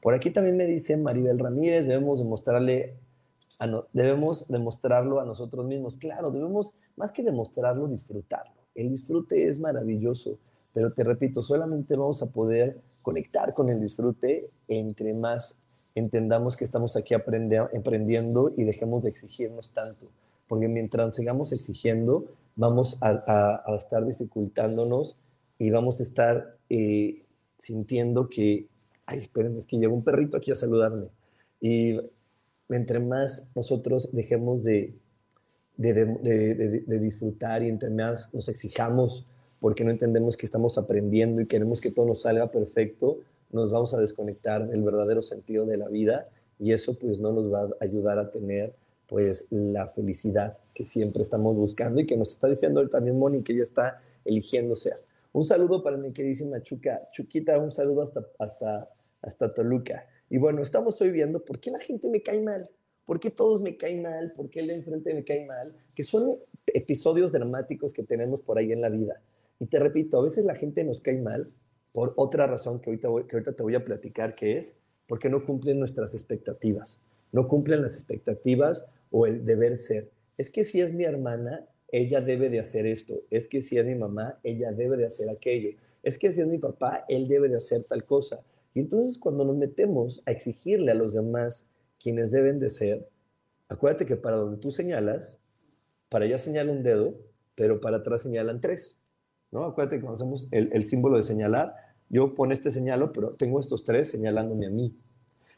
[0.00, 2.94] Por aquí también me dice Maribel Ramírez, debemos demostrarle,
[3.92, 5.96] debemos demostrarlo a nosotros mismos.
[5.96, 8.54] Claro, debemos, más que demostrarlo, disfrutarlo.
[8.76, 10.38] El disfrute es maravilloso,
[10.72, 15.59] pero te repito, solamente vamos a poder conectar con el disfrute entre más
[15.94, 20.06] entendamos que estamos aquí aprendiendo y dejemos de exigirnos tanto.
[20.48, 22.26] Porque mientras sigamos exigiendo,
[22.56, 25.16] vamos a estar dificultándonos
[25.58, 27.22] y vamos a estar eh,
[27.58, 28.66] sintiendo que,
[29.06, 31.08] ay, espérenme, es que llegó un perrito aquí a saludarme.
[31.60, 32.00] Y
[32.70, 34.94] entre más nosotros dejemos de,
[35.76, 39.26] de, de, de, disfrutar y entre más nos exijamos
[39.60, 43.18] porque no entendemos que estamos aprendiendo y queremos que todo nos salga perfecto,
[43.52, 47.52] nos vamos a desconectar del verdadero sentido de la vida y eso pues no nos
[47.52, 48.74] va a ayudar a tener
[49.08, 53.56] pues la felicidad que siempre estamos buscando y que nos está diciendo también Moni que
[53.56, 55.02] ya está eligiendo ser.
[55.32, 57.08] Un saludo para mi queridísima Chuca.
[57.12, 58.88] Chuquita, un saludo hasta, hasta,
[59.22, 60.06] hasta Toluca.
[60.28, 62.70] Y bueno, estamos hoy viendo por qué la gente me cae mal,
[63.04, 66.04] por qué todos me caen mal, por qué el de enfrente me cae mal, que
[66.04, 66.36] son
[66.66, 69.20] episodios dramáticos que tenemos por ahí en la vida.
[69.58, 71.50] Y te repito, a veces la gente nos cae mal
[71.92, 74.74] por otra razón que ahorita, que ahorita te voy a platicar, que es
[75.08, 77.00] porque no cumplen nuestras expectativas.
[77.32, 80.10] No cumplen las expectativas o el deber ser.
[80.38, 83.22] Es que si es mi hermana, ella debe de hacer esto.
[83.30, 85.70] Es que si es mi mamá, ella debe de hacer aquello.
[86.02, 88.40] Es que si es mi papá, él debe de hacer tal cosa.
[88.72, 91.66] Y entonces cuando nos metemos a exigirle a los demás
[92.00, 93.08] quienes deben de ser,
[93.68, 95.40] acuérdate que para donde tú señalas,
[96.08, 97.14] para allá señala un dedo,
[97.56, 98.99] pero para atrás señalan tres.
[99.52, 99.64] ¿No?
[99.64, 101.74] Acuérdate que cuando el, símbolo de señalar,
[102.08, 104.96] yo pone este señalo, pero tengo estos tres señalándome a mí.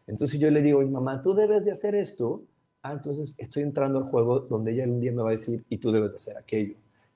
[0.07, 2.43] Entonces yo le digo, mamá, tú debes de hacer esto,
[2.83, 5.79] ah, entonces estoy entrando al juego donde ella un día me va a decir, y
[5.79, 6.75] tú debes hacer aquello,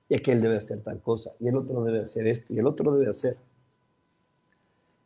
[0.08, 2.92] y aquel debe hacer tal cosa, y el otro debe hacer esto, y el otro
[2.92, 3.36] debe hacer.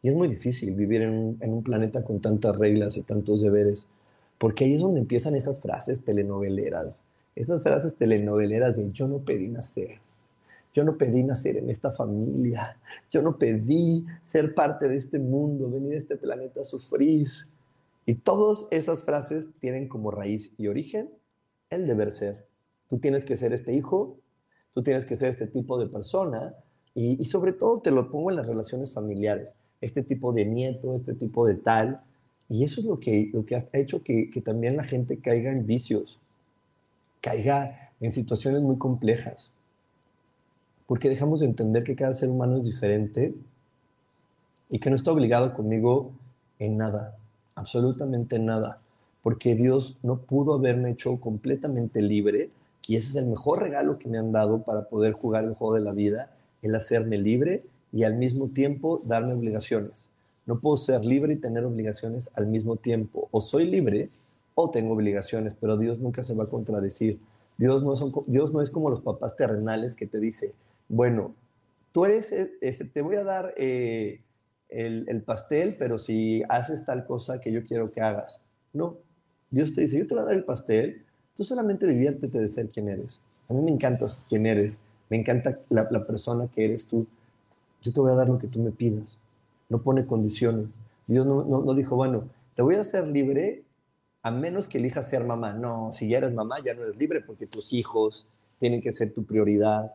[0.03, 3.89] Y es muy difícil vivir en en un planeta con tantas reglas y tantos deberes,
[4.39, 7.03] porque ahí es donde empiezan esas frases telenoveleras,
[7.35, 10.01] esas frases telenoveleras de yo no pedí nacer,
[10.73, 12.79] yo no pedí nacer en esta familia,
[13.11, 17.29] yo no pedí ser parte de este mundo, venir a este planeta a sufrir,
[18.07, 21.11] y todas esas frases tienen como raíz y origen
[21.69, 22.45] el deber ser.
[22.89, 24.17] Tú tienes que ser este hijo,
[24.75, 26.55] tú tienes que ser este tipo de persona
[26.93, 31.15] y, sobre todo te lo pongo en las relaciones familiares, este tipo de nieto, este
[31.15, 32.01] tipo de tal.
[32.49, 35.53] Y eso es lo que, lo que ha hecho que, que también la gente caiga
[35.53, 36.19] en vicios,
[37.21, 39.53] caiga en situaciones muy complejas,
[40.91, 43.33] porque dejamos de entender que cada ser humano es diferente
[44.69, 46.11] y que no está obligado conmigo
[46.59, 47.17] en nada
[47.61, 48.81] absolutamente nada,
[49.23, 52.51] porque Dios no pudo haberme hecho completamente libre,
[52.89, 55.75] y ese es el mejor regalo que me han dado para poder jugar el juego
[55.75, 60.09] de la vida, el hacerme libre y al mismo tiempo darme obligaciones.
[60.47, 63.29] No puedo ser libre y tener obligaciones al mismo tiempo.
[63.31, 64.09] O soy libre
[64.55, 67.21] o tengo obligaciones, pero Dios nunca se va a contradecir.
[67.59, 70.55] Dios no, son, Dios no es como los papás terrenales que te dice,
[70.91, 71.37] bueno,
[71.93, 74.21] tú eres, este, te voy a dar eh,
[74.69, 78.41] el, pastel, pero si haces tal cosa que yo quiero que hagas.
[78.73, 78.97] No,
[79.51, 81.05] Dios te dice, yo te voy a dar el pastel,
[81.37, 83.23] tú solamente diviértete de ser quien eres.
[83.49, 87.07] A mí me encanta quién eres, me encanta la, persona que eres tú.
[87.83, 89.17] Yo te voy a dar lo que tú me pidas.
[89.69, 90.75] No pone condiciones.
[91.07, 93.63] Dios no, no dijo, bueno, te voy a hacer libre
[94.23, 95.53] a menos que elijas ser mamá.
[95.53, 98.27] No, si ya eres mamá, ya no eres libre porque tus hijos
[98.59, 99.95] tienen que ser tu prioridad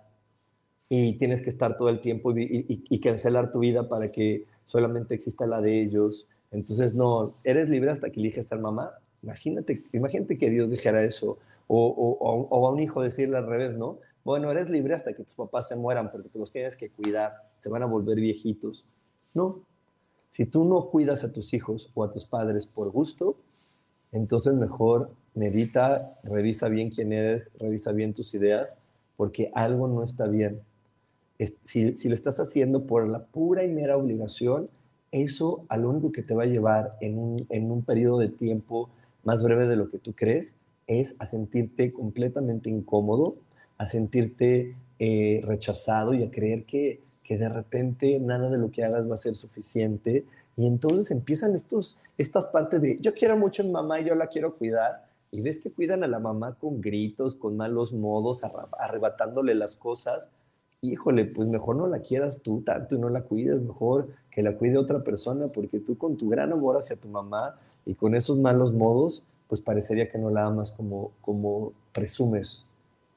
[0.89, 5.47] y tienes que estar todo el tiempo y cancelar tu vida para que solamente exista
[5.47, 6.27] la de ellos.
[6.51, 8.91] Entonces, no, eres libre hasta que eliges ser mamá
[9.25, 13.97] Imagínate, imagínate que Dios dijera eso, o, o, a un hijo decirle al revés, ¿no?
[14.23, 17.69] Bueno, eres libre hasta que tus papás se mueran, porque los tienes que cuidar, se
[17.69, 18.85] van a volver viejitos.
[19.33, 19.61] No.
[20.31, 23.35] Si tú no cuidas a tus hijos o a tus padres por gusto,
[24.11, 28.77] entonces mejor medita, revisa bien quién eres, revisa bien tus ideas,
[29.17, 30.61] porque algo no está bien.
[31.63, 34.69] Si, si lo estás haciendo por la pura y mera obligación,
[35.11, 38.29] eso a lo único que te va a llevar en un, en un periodo de
[38.29, 38.89] tiempo
[39.23, 40.55] más breve de lo que tú crees
[40.87, 43.37] es a sentirte completamente incómodo,
[43.77, 48.83] a sentirte eh, rechazado y a creer que, que de repente nada de lo que
[48.83, 50.25] hagas va a ser suficiente.
[50.57, 54.15] Y entonces empiezan estos, estas partes de yo quiero mucho a mi mamá y yo
[54.15, 55.05] la quiero cuidar.
[55.31, 58.41] Y ves que cuidan a la mamá con gritos, con malos modos,
[58.79, 60.29] arrebatándole las cosas.
[60.91, 64.57] Híjole, pues mejor no la quieras tú tanto y no la cuides, mejor que la
[64.57, 67.55] cuide otra persona, porque tú con tu gran amor hacia tu mamá
[67.85, 72.65] y con esos malos modos, pues parecería que no la amas como, como presumes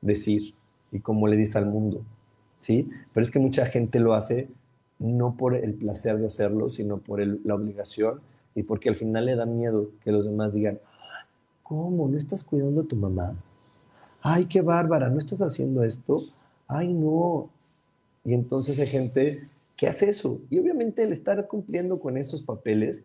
[0.01, 0.55] decir
[0.93, 2.03] y como le dices al mundo,
[2.61, 2.89] ¿sí?
[3.12, 4.49] Pero es que mucha gente lo hace
[4.99, 8.21] no por el placer de hacerlo, sino por la obligación
[8.55, 10.81] y porque al final le da miedo que los demás digan,
[11.62, 12.09] ¿cómo?
[12.09, 13.37] ¿No estás cuidando a tu mamá?
[14.23, 16.23] Ay, qué bárbara, ¿no estás haciendo esto?
[16.66, 17.51] Ay, no.
[18.25, 20.41] Y entonces hay gente que hace eso.
[20.51, 23.05] Y obviamente el estar cumpliendo con esos papeles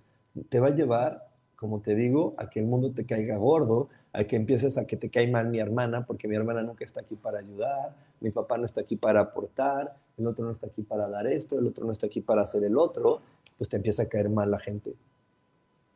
[0.49, 1.33] te va a llevar
[1.63, 4.97] como te digo, a que el mundo te caiga gordo, a que empieces a que
[4.97, 8.57] te caiga mal mi hermana, porque mi hermana nunca está aquí para ayudar, mi papá
[8.57, 11.85] no está aquí para aportar, el otro no está aquí para dar esto, el otro
[11.85, 13.21] no está aquí para hacer el otro,
[13.57, 14.93] pues te empieza a caer mal la gente.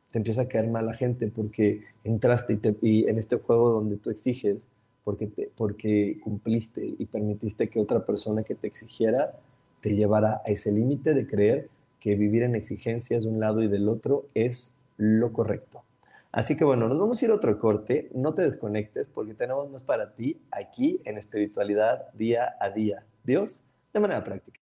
[0.10, 4.10] Te empieza a caer mal la gente porque entraste y, en este juego donde tú
[4.10, 4.70] exiges,
[5.08, 9.40] porque, porque cumpliste y permitiste que otra persona que te exigiera
[9.80, 11.70] te llevara a ese límite de creer
[12.02, 15.86] que vivir en exigencias de un lado y del otro es lo correcto.
[16.34, 18.10] Así que bueno, nos vamos a ir a otro corte.
[18.14, 23.06] No te desconectes porque tenemos más para ti aquí en espiritualidad día a día.
[23.24, 24.60] Dios, de manera práctica.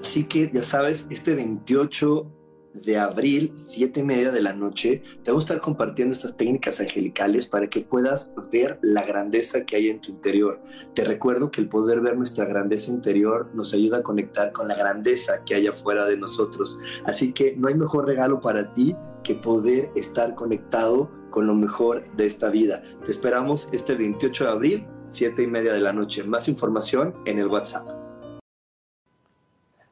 [0.00, 2.32] Así que ya sabes, este 28
[2.74, 6.80] de abril, siete y media de la noche, te voy a estar compartiendo estas técnicas
[6.80, 10.60] angelicales para que puedas ver la grandeza que hay en tu interior.
[10.94, 14.74] Te recuerdo que el poder ver nuestra grandeza interior nos ayuda a conectar con la
[14.74, 16.78] grandeza que hay afuera de nosotros.
[17.04, 22.04] Así que no hay mejor regalo para ti que poder estar conectado con lo mejor
[22.16, 22.82] de esta vida.
[23.04, 26.24] Te esperamos este 28 de abril, siete y media de la noche.
[26.24, 27.88] Más información en el WhatsApp.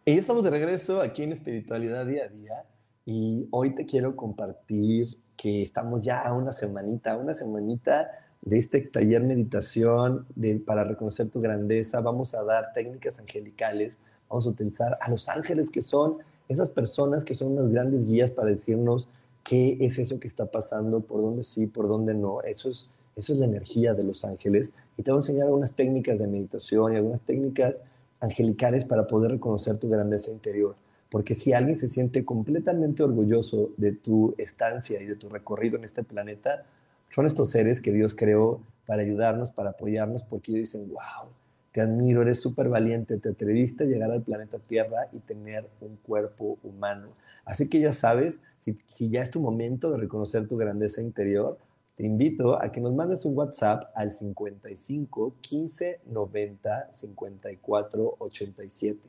[0.04, 2.64] Y estamos de regreso aquí en Espiritualidad Día a Día
[3.12, 8.08] y hoy te quiero compartir que estamos ya a una semanita, una semanita
[8.40, 12.00] de este taller meditación de, para reconocer tu grandeza.
[12.02, 13.98] Vamos a dar técnicas angelicales,
[14.28, 18.30] vamos a utilizar a los ángeles que son esas personas que son unas grandes guías
[18.30, 19.08] para decirnos
[19.42, 22.42] qué es eso que está pasando, por dónde sí, por dónde no.
[22.42, 24.72] Eso es, eso es la energía de los ángeles.
[24.96, 27.82] Y te voy a enseñar algunas técnicas de meditación y algunas técnicas
[28.20, 30.76] angelicales para poder reconocer tu grandeza interior.
[31.10, 35.84] Porque si alguien se siente completamente orgulloso de tu estancia y de tu recorrido en
[35.84, 36.64] este planeta,
[37.10, 41.30] son estos seres que Dios creó para ayudarnos, para apoyarnos, porque ellos dicen, wow,
[41.72, 45.96] te admiro, eres súper valiente, te atreviste a llegar al planeta Tierra y tener un
[45.96, 47.08] cuerpo humano.
[47.44, 51.58] Así que ya sabes, si, si ya es tu momento de reconocer tu grandeza interior,
[51.96, 59.00] te invito a que nos mandes un WhatsApp al 55 15 90 54 87.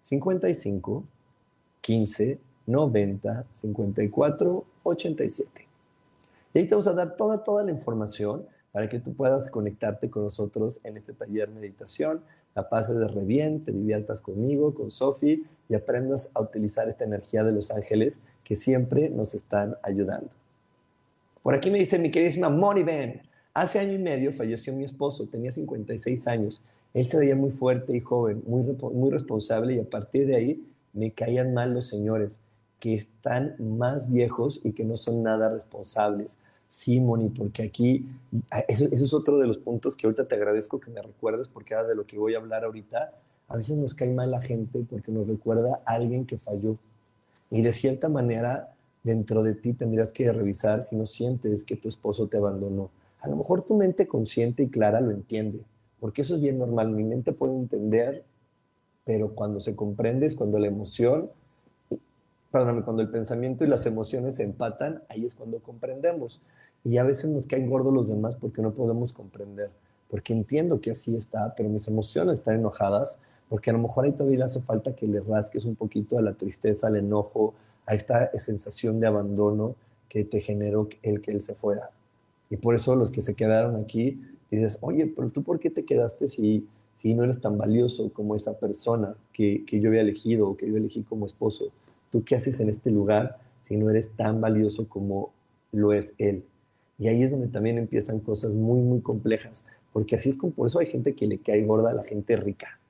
[0.00, 1.04] 55
[1.80, 5.68] 15 90 54 87.
[6.54, 10.10] Y ahí te vamos a dar toda, toda la información para que tú puedas conectarte
[10.10, 12.22] con nosotros en este taller meditación,
[12.54, 13.24] la pases de re
[13.64, 18.56] te diviertas conmigo, con Sofi y aprendas a utilizar esta energía de los ángeles que
[18.56, 20.30] siempre nos están ayudando.
[21.42, 23.22] Por aquí me dice mi queridísima Moni Ben.
[23.54, 26.62] Hace año y medio falleció mi esposo, tenía 56 años.
[26.94, 28.62] Él se veía muy fuerte y joven, muy,
[28.92, 32.40] muy responsable y a partir de ahí me caían mal los señores
[32.80, 36.38] que están más viejos y que no son nada responsables.
[36.68, 38.06] Sí, Moni, porque aquí,
[38.68, 41.74] eso, eso, es otro de los puntos que ahorita te agradezco que me recuerdes, porque
[41.74, 43.14] era de lo que voy a hablar ahorita.
[43.48, 46.76] A veces nos cae mal la gente porque nos recuerda a alguien que falló.
[47.50, 51.88] Y de cierta manera, dentro de ti tendrías que revisar si no sientes que tu
[51.88, 52.90] esposo te abandonó.
[53.20, 55.64] A lo mejor tu mente consciente y clara lo entiende,
[55.98, 56.90] porque eso es bien normal.
[56.90, 58.24] Mi mente puede entender,
[59.08, 61.30] pero cuando se comprende es cuando la emoción,
[62.52, 66.42] perdóname, cuando el pensamiento y las emociones se empatan, ahí es cuando comprendemos.
[66.84, 69.70] Y a veces nos caen gordos los demás porque no podemos comprender,
[70.10, 74.12] porque entiendo que así está, pero mis emociones están enojadas, porque a lo mejor ahí
[74.12, 77.54] todavía hace falta que le rasques un poquito a la tristeza, al enojo,
[77.86, 79.74] a esta sensación de abandono
[80.10, 81.88] que te generó el que él se fuera.
[82.50, 85.86] Y por eso los que se quedaron aquí, dices, oye, pero tú por qué te
[85.86, 86.68] quedaste si,
[86.98, 90.68] si no eres tan valioso como esa persona que, que yo había elegido o que
[90.68, 91.70] yo elegí como esposo?
[92.10, 95.30] ¿Tú qué haces en este lugar si no eres tan valioso como
[95.70, 96.42] lo es él?
[96.98, 100.66] Y ahí es donde también empiezan cosas muy, muy complejas, porque así es como por
[100.66, 102.80] eso hay gente que le cae gorda a la gente rica,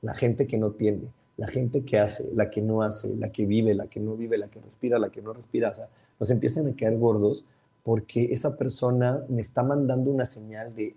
[0.00, 3.46] la gente que no tiene, la gente que hace, la que no hace, la que
[3.46, 5.88] vive, la que no vive, la que respira, la que no respira, o sea,
[6.20, 7.44] nos empiezan a caer gordos
[7.82, 10.94] porque esa persona me está mandando una señal de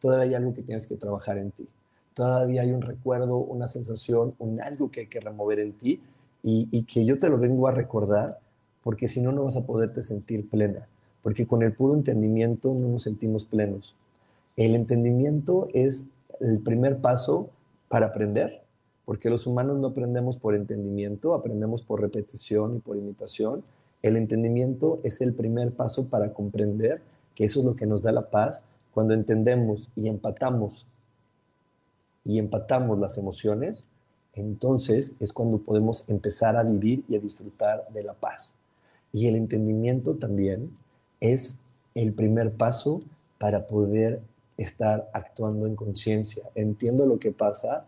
[0.00, 1.66] todavía hay algo que tienes que trabajar en ti,
[2.14, 6.00] todavía hay un recuerdo, una sensación, un algo que hay que remover en ti
[6.42, 8.38] y, que yo te lo vengo a recordar
[8.82, 10.88] porque si no, no vas a poderte sentir plena,
[11.22, 13.94] porque con el puro entendimiento no nos sentimos plenos.
[14.56, 16.06] El entendimiento es
[16.40, 17.50] el primer paso
[17.88, 18.62] para aprender,
[19.04, 23.62] porque los humanos no aprendemos por entendimiento, aprendemos por repetición y por imitación.
[24.02, 27.02] El entendimiento es el primer paso para comprender
[27.34, 30.86] que eso es lo que nos da la paz cuando entendemos y empatamos
[32.24, 33.84] y empatamos las emociones,
[34.34, 38.54] entonces es cuando podemos empezar a vivir y a disfrutar de la paz.
[39.12, 40.76] Y el entendimiento también
[41.20, 41.58] es
[41.94, 43.02] el primer paso
[43.38, 44.20] para poder
[44.56, 46.44] estar actuando en conciencia.
[46.54, 47.86] Entiendo lo que pasa,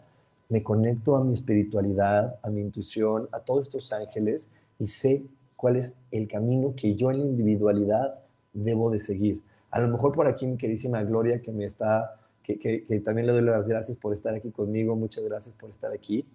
[0.49, 5.22] me conecto a mi espiritualidad, a mi intuición, a todos estos ángeles y sé
[5.57, 8.18] cuál es el camino que yo en la individualidad
[8.53, 9.41] debo de seguir.
[9.70, 13.32] A lo mejor por aquí mi queridísima Gloria que me está, que, que, también le
[13.32, 16.26] doy las gracias por estar aquí conmigo, muchas gracias por estar aquí.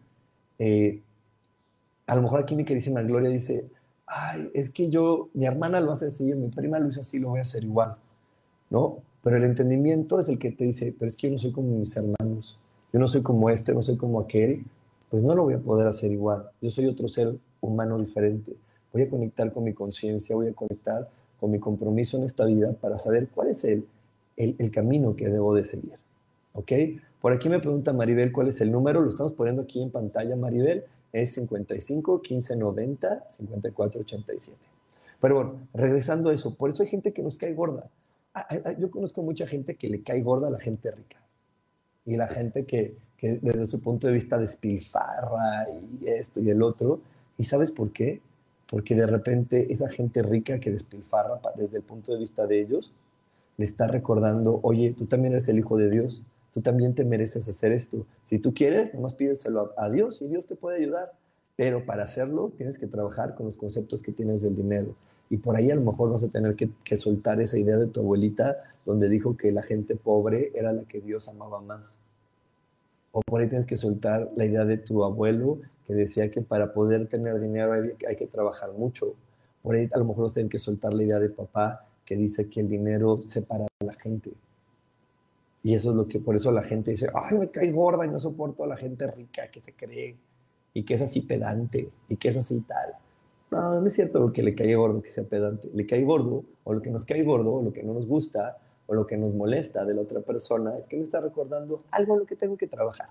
[0.60, 1.02] Eh,
[2.06, 3.66] a lo mejor aquí mi queridísima Gloria dice,
[4.06, 7.30] ay, es que yo, mi hermana lo hace así, mi prima lo hizo así, lo
[7.30, 7.98] voy a hacer igual,
[8.70, 9.00] ¿no?
[9.22, 11.78] Pero el entendimiento es el que te dice, pero es que yo no soy como
[11.78, 12.60] mis hermanos,
[12.94, 14.64] yo no soy como este, no soy como aquel,
[15.10, 16.50] pues no lo voy a poder hacer igual.
[16.62, 18.56] Yo soy otro ser humano diferente.
[18.94, 22.74] Voy a conectar con mi conciencia, voy a conectar con mi compromiso en esta vida
[22.74, 23.86] para saber cuál es el,
[24.38, 25.98] el, camino que debo de seguir.
[26.54, 26.72] ¿Ok?
[27.20, 30.36] Por aquí me pregunta Maribel cuál es el número, lo estamos poniendo aquí en pantalla,
[30.36, 34.58] Maribel, es 55 15 90 54 87.
[35.20, 37.90] Pero bueno, regresando a eso, por eso hay gente que nos cae gorda.
[38.34, 41.18] Ah, ah, ah, yo conozco mucha gente que le cae gorda a la gente rica
[42.06, 45.68] y la gente que, desde su punto de vista despilfarra
[46.02, 47.02] y esto y el otro.
[47.38, 48.22] ¿Y sabes por qué?
[48.70, 52.94] Porque de repente esa gente rica que despilfarra desde el punto de vista de ellos,
[53.58, 57.50] le está recordando, oye, tú también eres el hijo de Dios, tú también te mereces
[57.50, 58.06] hacer esto.
[58.26, 61.14] Si tú quieres, nomás pídeselo a, a Dios y Dios te puede ayudar.
[61.56, 64.96] Pero para hacerlo tienes que trabajar con los conceptos que tienes del dinero.
[65.30, 68.00] Y por ahí a lo mejor vas a tener que, soltar esa idea de tu
[68.00, 72.00] abuelita donde dijo que la gente pobre era la que Dios amaba más.
[73.12, 76.74] O por ahí tienes que soltar la idea de tu abuelo que decía que para
[76.74, 79.16] poder tener dinero hay, que trabajar mucho.
[79.64, 82.16] Por ahí a lo mejor vas a tener que soltar la idea de papá que
[82.16, 84.32] dice que el dinero separa a la gente.
[85.62, 88.10] Y eso es lo que, por eso la gente dice, ay, me cae gorda y
[88.10, 90.16] no soporto a la gente rica que se cree
[90.74, 92.94] y que es así pedante y que es así tal.
[93.52, 95.70] No, no es cierto lo que le cae gordo que sea pedante.
[95.74, 98.58] Le cae gordo, o lo que nos cae gordo, o lo que no nos gusta,
[98.86, 102.14] o lo que nos molesta de la otra persona, es que me está recordando algo
[102.14, 103.10] en lo que tengo que trabajar,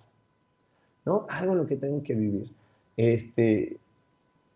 [1.04, 1.26] ¿no?
[1.28, 2.50] Algo en lo que tengo que vivir.
[2.96, 3.76] Este,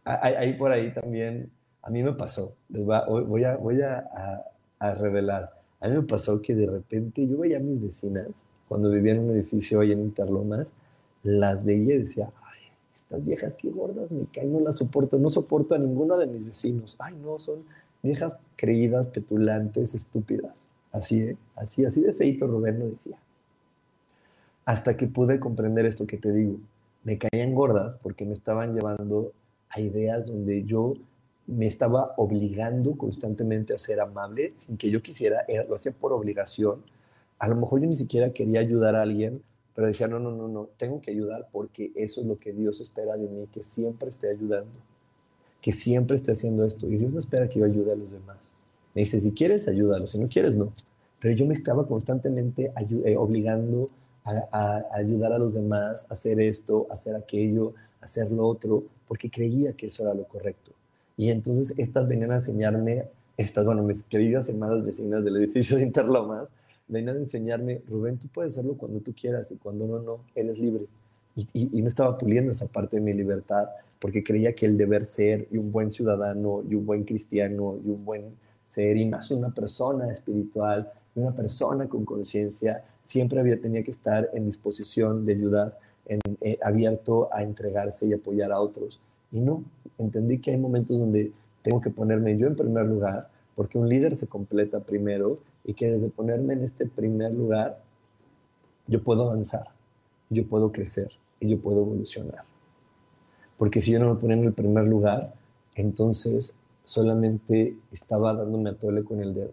[0.05, 1.51] ahí por ahí también,
[1.83, 7.26] a mí me pasó, les voy a, revelar, a mí me pasó que de repente
[7.26, 10.72] yo veía a mis vecinas, cuando vivía en un edificio ahí en Interlomas,
[11.22, 12.31] las veía y decía,
[12.95, 16.47] estas viejas qué gordas me caen, no las soporto, no soporto a ninguno de mis
[16.47, 16.97] vecinos.
[16.99, 17.64] Ay, no, son
[18.03, 20.66] viejas creídas, petulantes, estúpidas.
[20.93, 21.37] Así, ¿eh?
[21.57, 23.16] así, así de feito Rubén lo decía.
[24.64, 26.59] Hasta que pude comprender esto que te digo.
[27.03, 29.33] Me caían gordas porque me estaban llevando
[29.70, 30.95] a ideas donde yo
[31.51, 36.82] me estaba obligando constantemente a ser amable sin que yo quisiera, lo hacía por obligación.
[37.38, 39.42] A lo mejor yo ni siquiera quería ayudar a alguien,
[39.74, 42.80] pero decía, no, no, no, no, tengo que ayudar porque eso es lo que Dios
[42.80, 44.78] espera de mí, que siempre esté ayudando,
[45.61, 46.86] que siempre esté haciendo esto.
[46.88, 48.38] Y Dios no espera que yo ayude a los demás.
[48.94, 50.72] Me dice, si quieres, ayúdalo, si no quieres, no.
[51.20, 52.72] Pero yo me estaba constantemente
[53.05, 53.90] eh, obligando
[54.24, 58.84] a, ayudar a los demás, a hacer esto, a hacer aquello, a hacer lo otro,
[59.09, 60.72] porque creía que eso era lo correcto.
[61.21, 63.05] Y entonces estas venían a enseñarme,
[63.37, 66.49] estas, bueno, mis queridas hermanas vecinas del edificio de Interlomas,
[66.89, 70.59] venían a enseñarme, Rubén, tú puedes hacerlo cuando tú quieras y cuando no, no, eres
[70.59, 70.87] libre.
[71.37, 73.68] Y, y, me estaba puliendo esa parte de mi libertad
[74.01, 77.91] porque creía que el deber ser y un buen ciudadano y un buen cristiano y
[77.91, 83.61] un buen ser y más una persona espiritual y una persona con conciencia siempre había
[83.61, 88.61] tenía que estar en disposición de ayudar, en, eh, abierto a entregarse y apoyar a
[88.61, 89.03] otros.
[89.33, 89.64] Y no,
[89.99, 94.16] entendí que hay momentos donde tengo que ponerme yo en primer lugar, porque un líder
[94.16, 97.83] se completa primero y que desde ponerme en este primer lugar,
[98.87, 99.66] yo puedo avanzar,
[100.31, 102.45] yo puedo crecer y yo puedo evolucionar.
[103.59, 105.35] Porque si yo no me ponía en el primer lugar,
[105.74, 109.53] entonces solamente estaba dándome a tole con el dedo.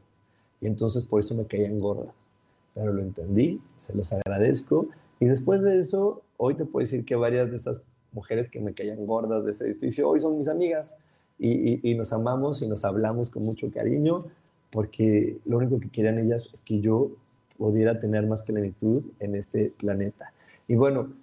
[0.61, 2.25] Y entonces por eso me caían gordas.
[2.73, 4.87] Pero lo entendí, se los agradezco.
[5.19, 7.81] Y después de eso, hoy te puedo decir que varias de esas
[8.17, 10.95] mujeres que me caían gordas de ese edificio, hoy son mis amigas.
[11.39, 14.25] Y, nos amamos y nos hablamos con mucho cariño,
[14.71, 17.11] porque lo único que querían ellas es que yo
[17.59, 20.31] pudiera tener más plenitud en este planeta.
[20.67, 21.13] Y bueno,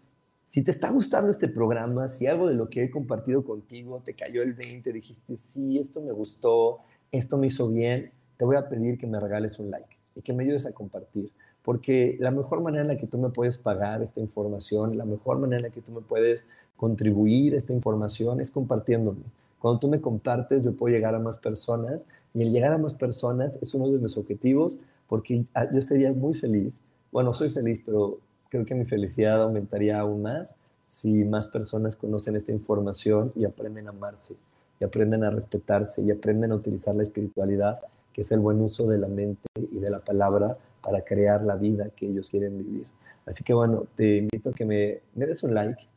[0.49, 4.15] si te está gustando este programa, si algo de lo que he compartido contigo te
[4.15, 6.79] cayó el 20, dijiste, sí, esto me gustó,
[7.11, 10.33] esto me hizo bien, te voy a pedir que me regales un like y que
[10.33, 11.33] me ayudes a compartir.
[11.65, 15.39] Porque la mejor manera en la que tú me puedes pagar esta información, la mejor
[15.39, 16.47] manera en la que tú me puedes
[16.77, 19.23] contribuir esta información es compartiéndome.
[19.59, 22.93] Cuando tú me compartes, yo puedo llegar a más personas y el llegar a más
[22.93, 26.81] personas es uno de mis objetivos porque yo estaría muy feliz.
[27.11, 28.19] Bueno, soy feliz, pero
[28.51, 30.55] creo que mi felicidad aumentaría aún más
[30.87, 34.37] si más personas conocen esta información y aprenden a amarse,
[34.79, 37.81] y aprenden a respetarse, y aprenden a utilizar la espiritualidad,
[38.13, 41.57] que es el buen uso de la mente y de la palabra para crear la
[41.57, 42.87] vida que ellos quieren vivir.
[43.27, 45.89] Así que bueno, te invito a que me, me des un like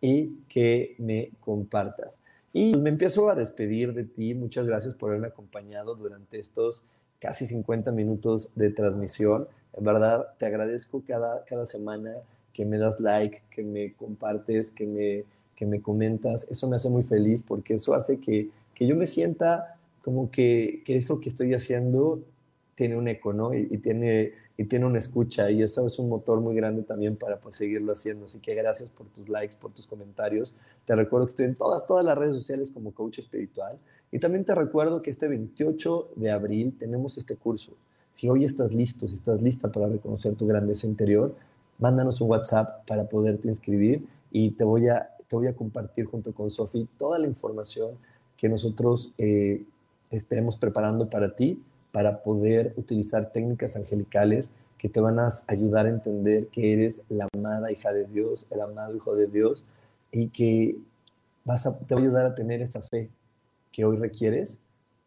[0.00, 2.18] y que me compartas.
[2.52, 4.34] Y me empiezo a despedir de ti.
[4.34, 6.84] Muchas gracias por haberme acompañado durante estos
[7.20, 9.46] casi 50 minutos de transmisión.
[9.74, 12.14] En verdad, te agradezco cada, cada semana
[12.52, 15.24] que me das like, que me compartes, que me,
[15.54, 16.46] que me comentas.
[16.50, 20.82] Eso me hace muy feliz porque eso hace que, que yo me sienta como que,
[20.84, 22.20] que, eso que estoy haciendo
[22.80, 23.52] tiene un eco, ¿no?
[23.52, 27.38] Y, tiene, y tiene una escucha y eso es un motor muy grande también para
[27.38, 28.24] pues, seguirlo haciendo.
[28.24, 30.54] Así que gracias por tus likes, por tus comentarios.
[30.86, 33.78] Te recuerdo que estoy en todas, todas las redes sociales como coach espiritual.
[34.10, 37.72] Y también te recuerdo que este 28 de abril tenemos este curso.
[38.12, 41.34] Si hoy estás listo, si estás lista para reconocer tu grandeza interior,
[41.78, 46.32] mándanos un WhatsApp para poderte inscribir y te voy a, te voy a compartir junto
[46.32, 47.90] con Sofi toda la información
[48.38, 49.64] que nosotros eh,
[50.10, 51.62] estemos preparando para ti
[51.92, 57.28] para poder utilizar técnicas angelicales que te van a ayudar a entender que eres la
[57.34, 59.64] amada hija de Dios, el amado hijo de Dios
[60.10, 60.78] y que
[61.44, 63.10] vas a, te va a ayudar a tener esa fe
[63.72, 64.58] que hoy requieres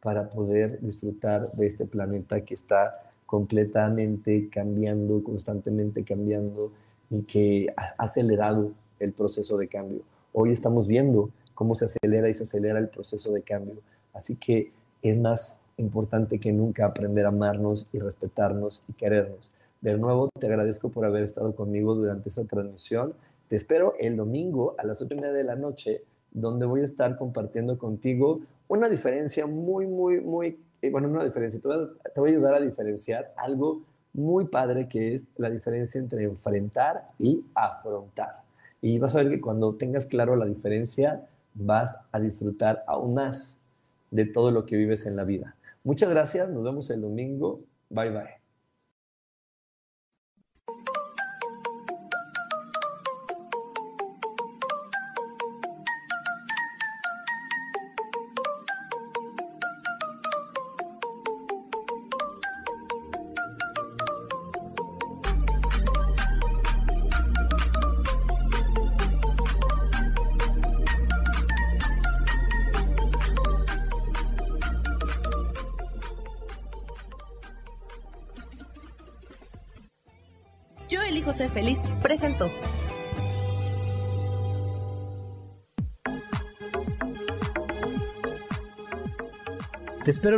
[0.01, 6.71] para poder disfrutar de este planeta que está completamente cambiando, constantemente cambiando
[7.09, 10.01] y que ha acelerado el proceso de cambio.
[10.33, 13.77] Hoy estamos viendo cómo se acelera y se acelera el proceso de cambio.
[14.13, 14.71] Así que
[15.01, 19.51] es más importante que nunca aprender a amarnos y respetarnos y querernos.
[19.81, 23.13] De nuevo, te agradezco por haber estado conmigo durante esta transmisión.
[23.49, 26.85] Te espero el domingo a las ocho y media de la noche, donde voy a
[26.85, 32.09] estar compartiendo contigo una diferencia muy, muy, muy, eh, bueno, una diferencia, te voy, a,
[32.09, 33.81] te voy a ayudar a diferenciar algo
[34.13, 38.41] muy padre que es la diferencia entre enfrentar y afrontar.
[38.81, 43.59] Y vas a ver que cuando tengas claro la diferencia, vas a disfrutar aún más
[44.11, 45.55] de todo lo que vives en la vida.
[45.83, 47.65] Muchas gracias, nos vemos el domingo.
[47.89, 48.42] Bye bye.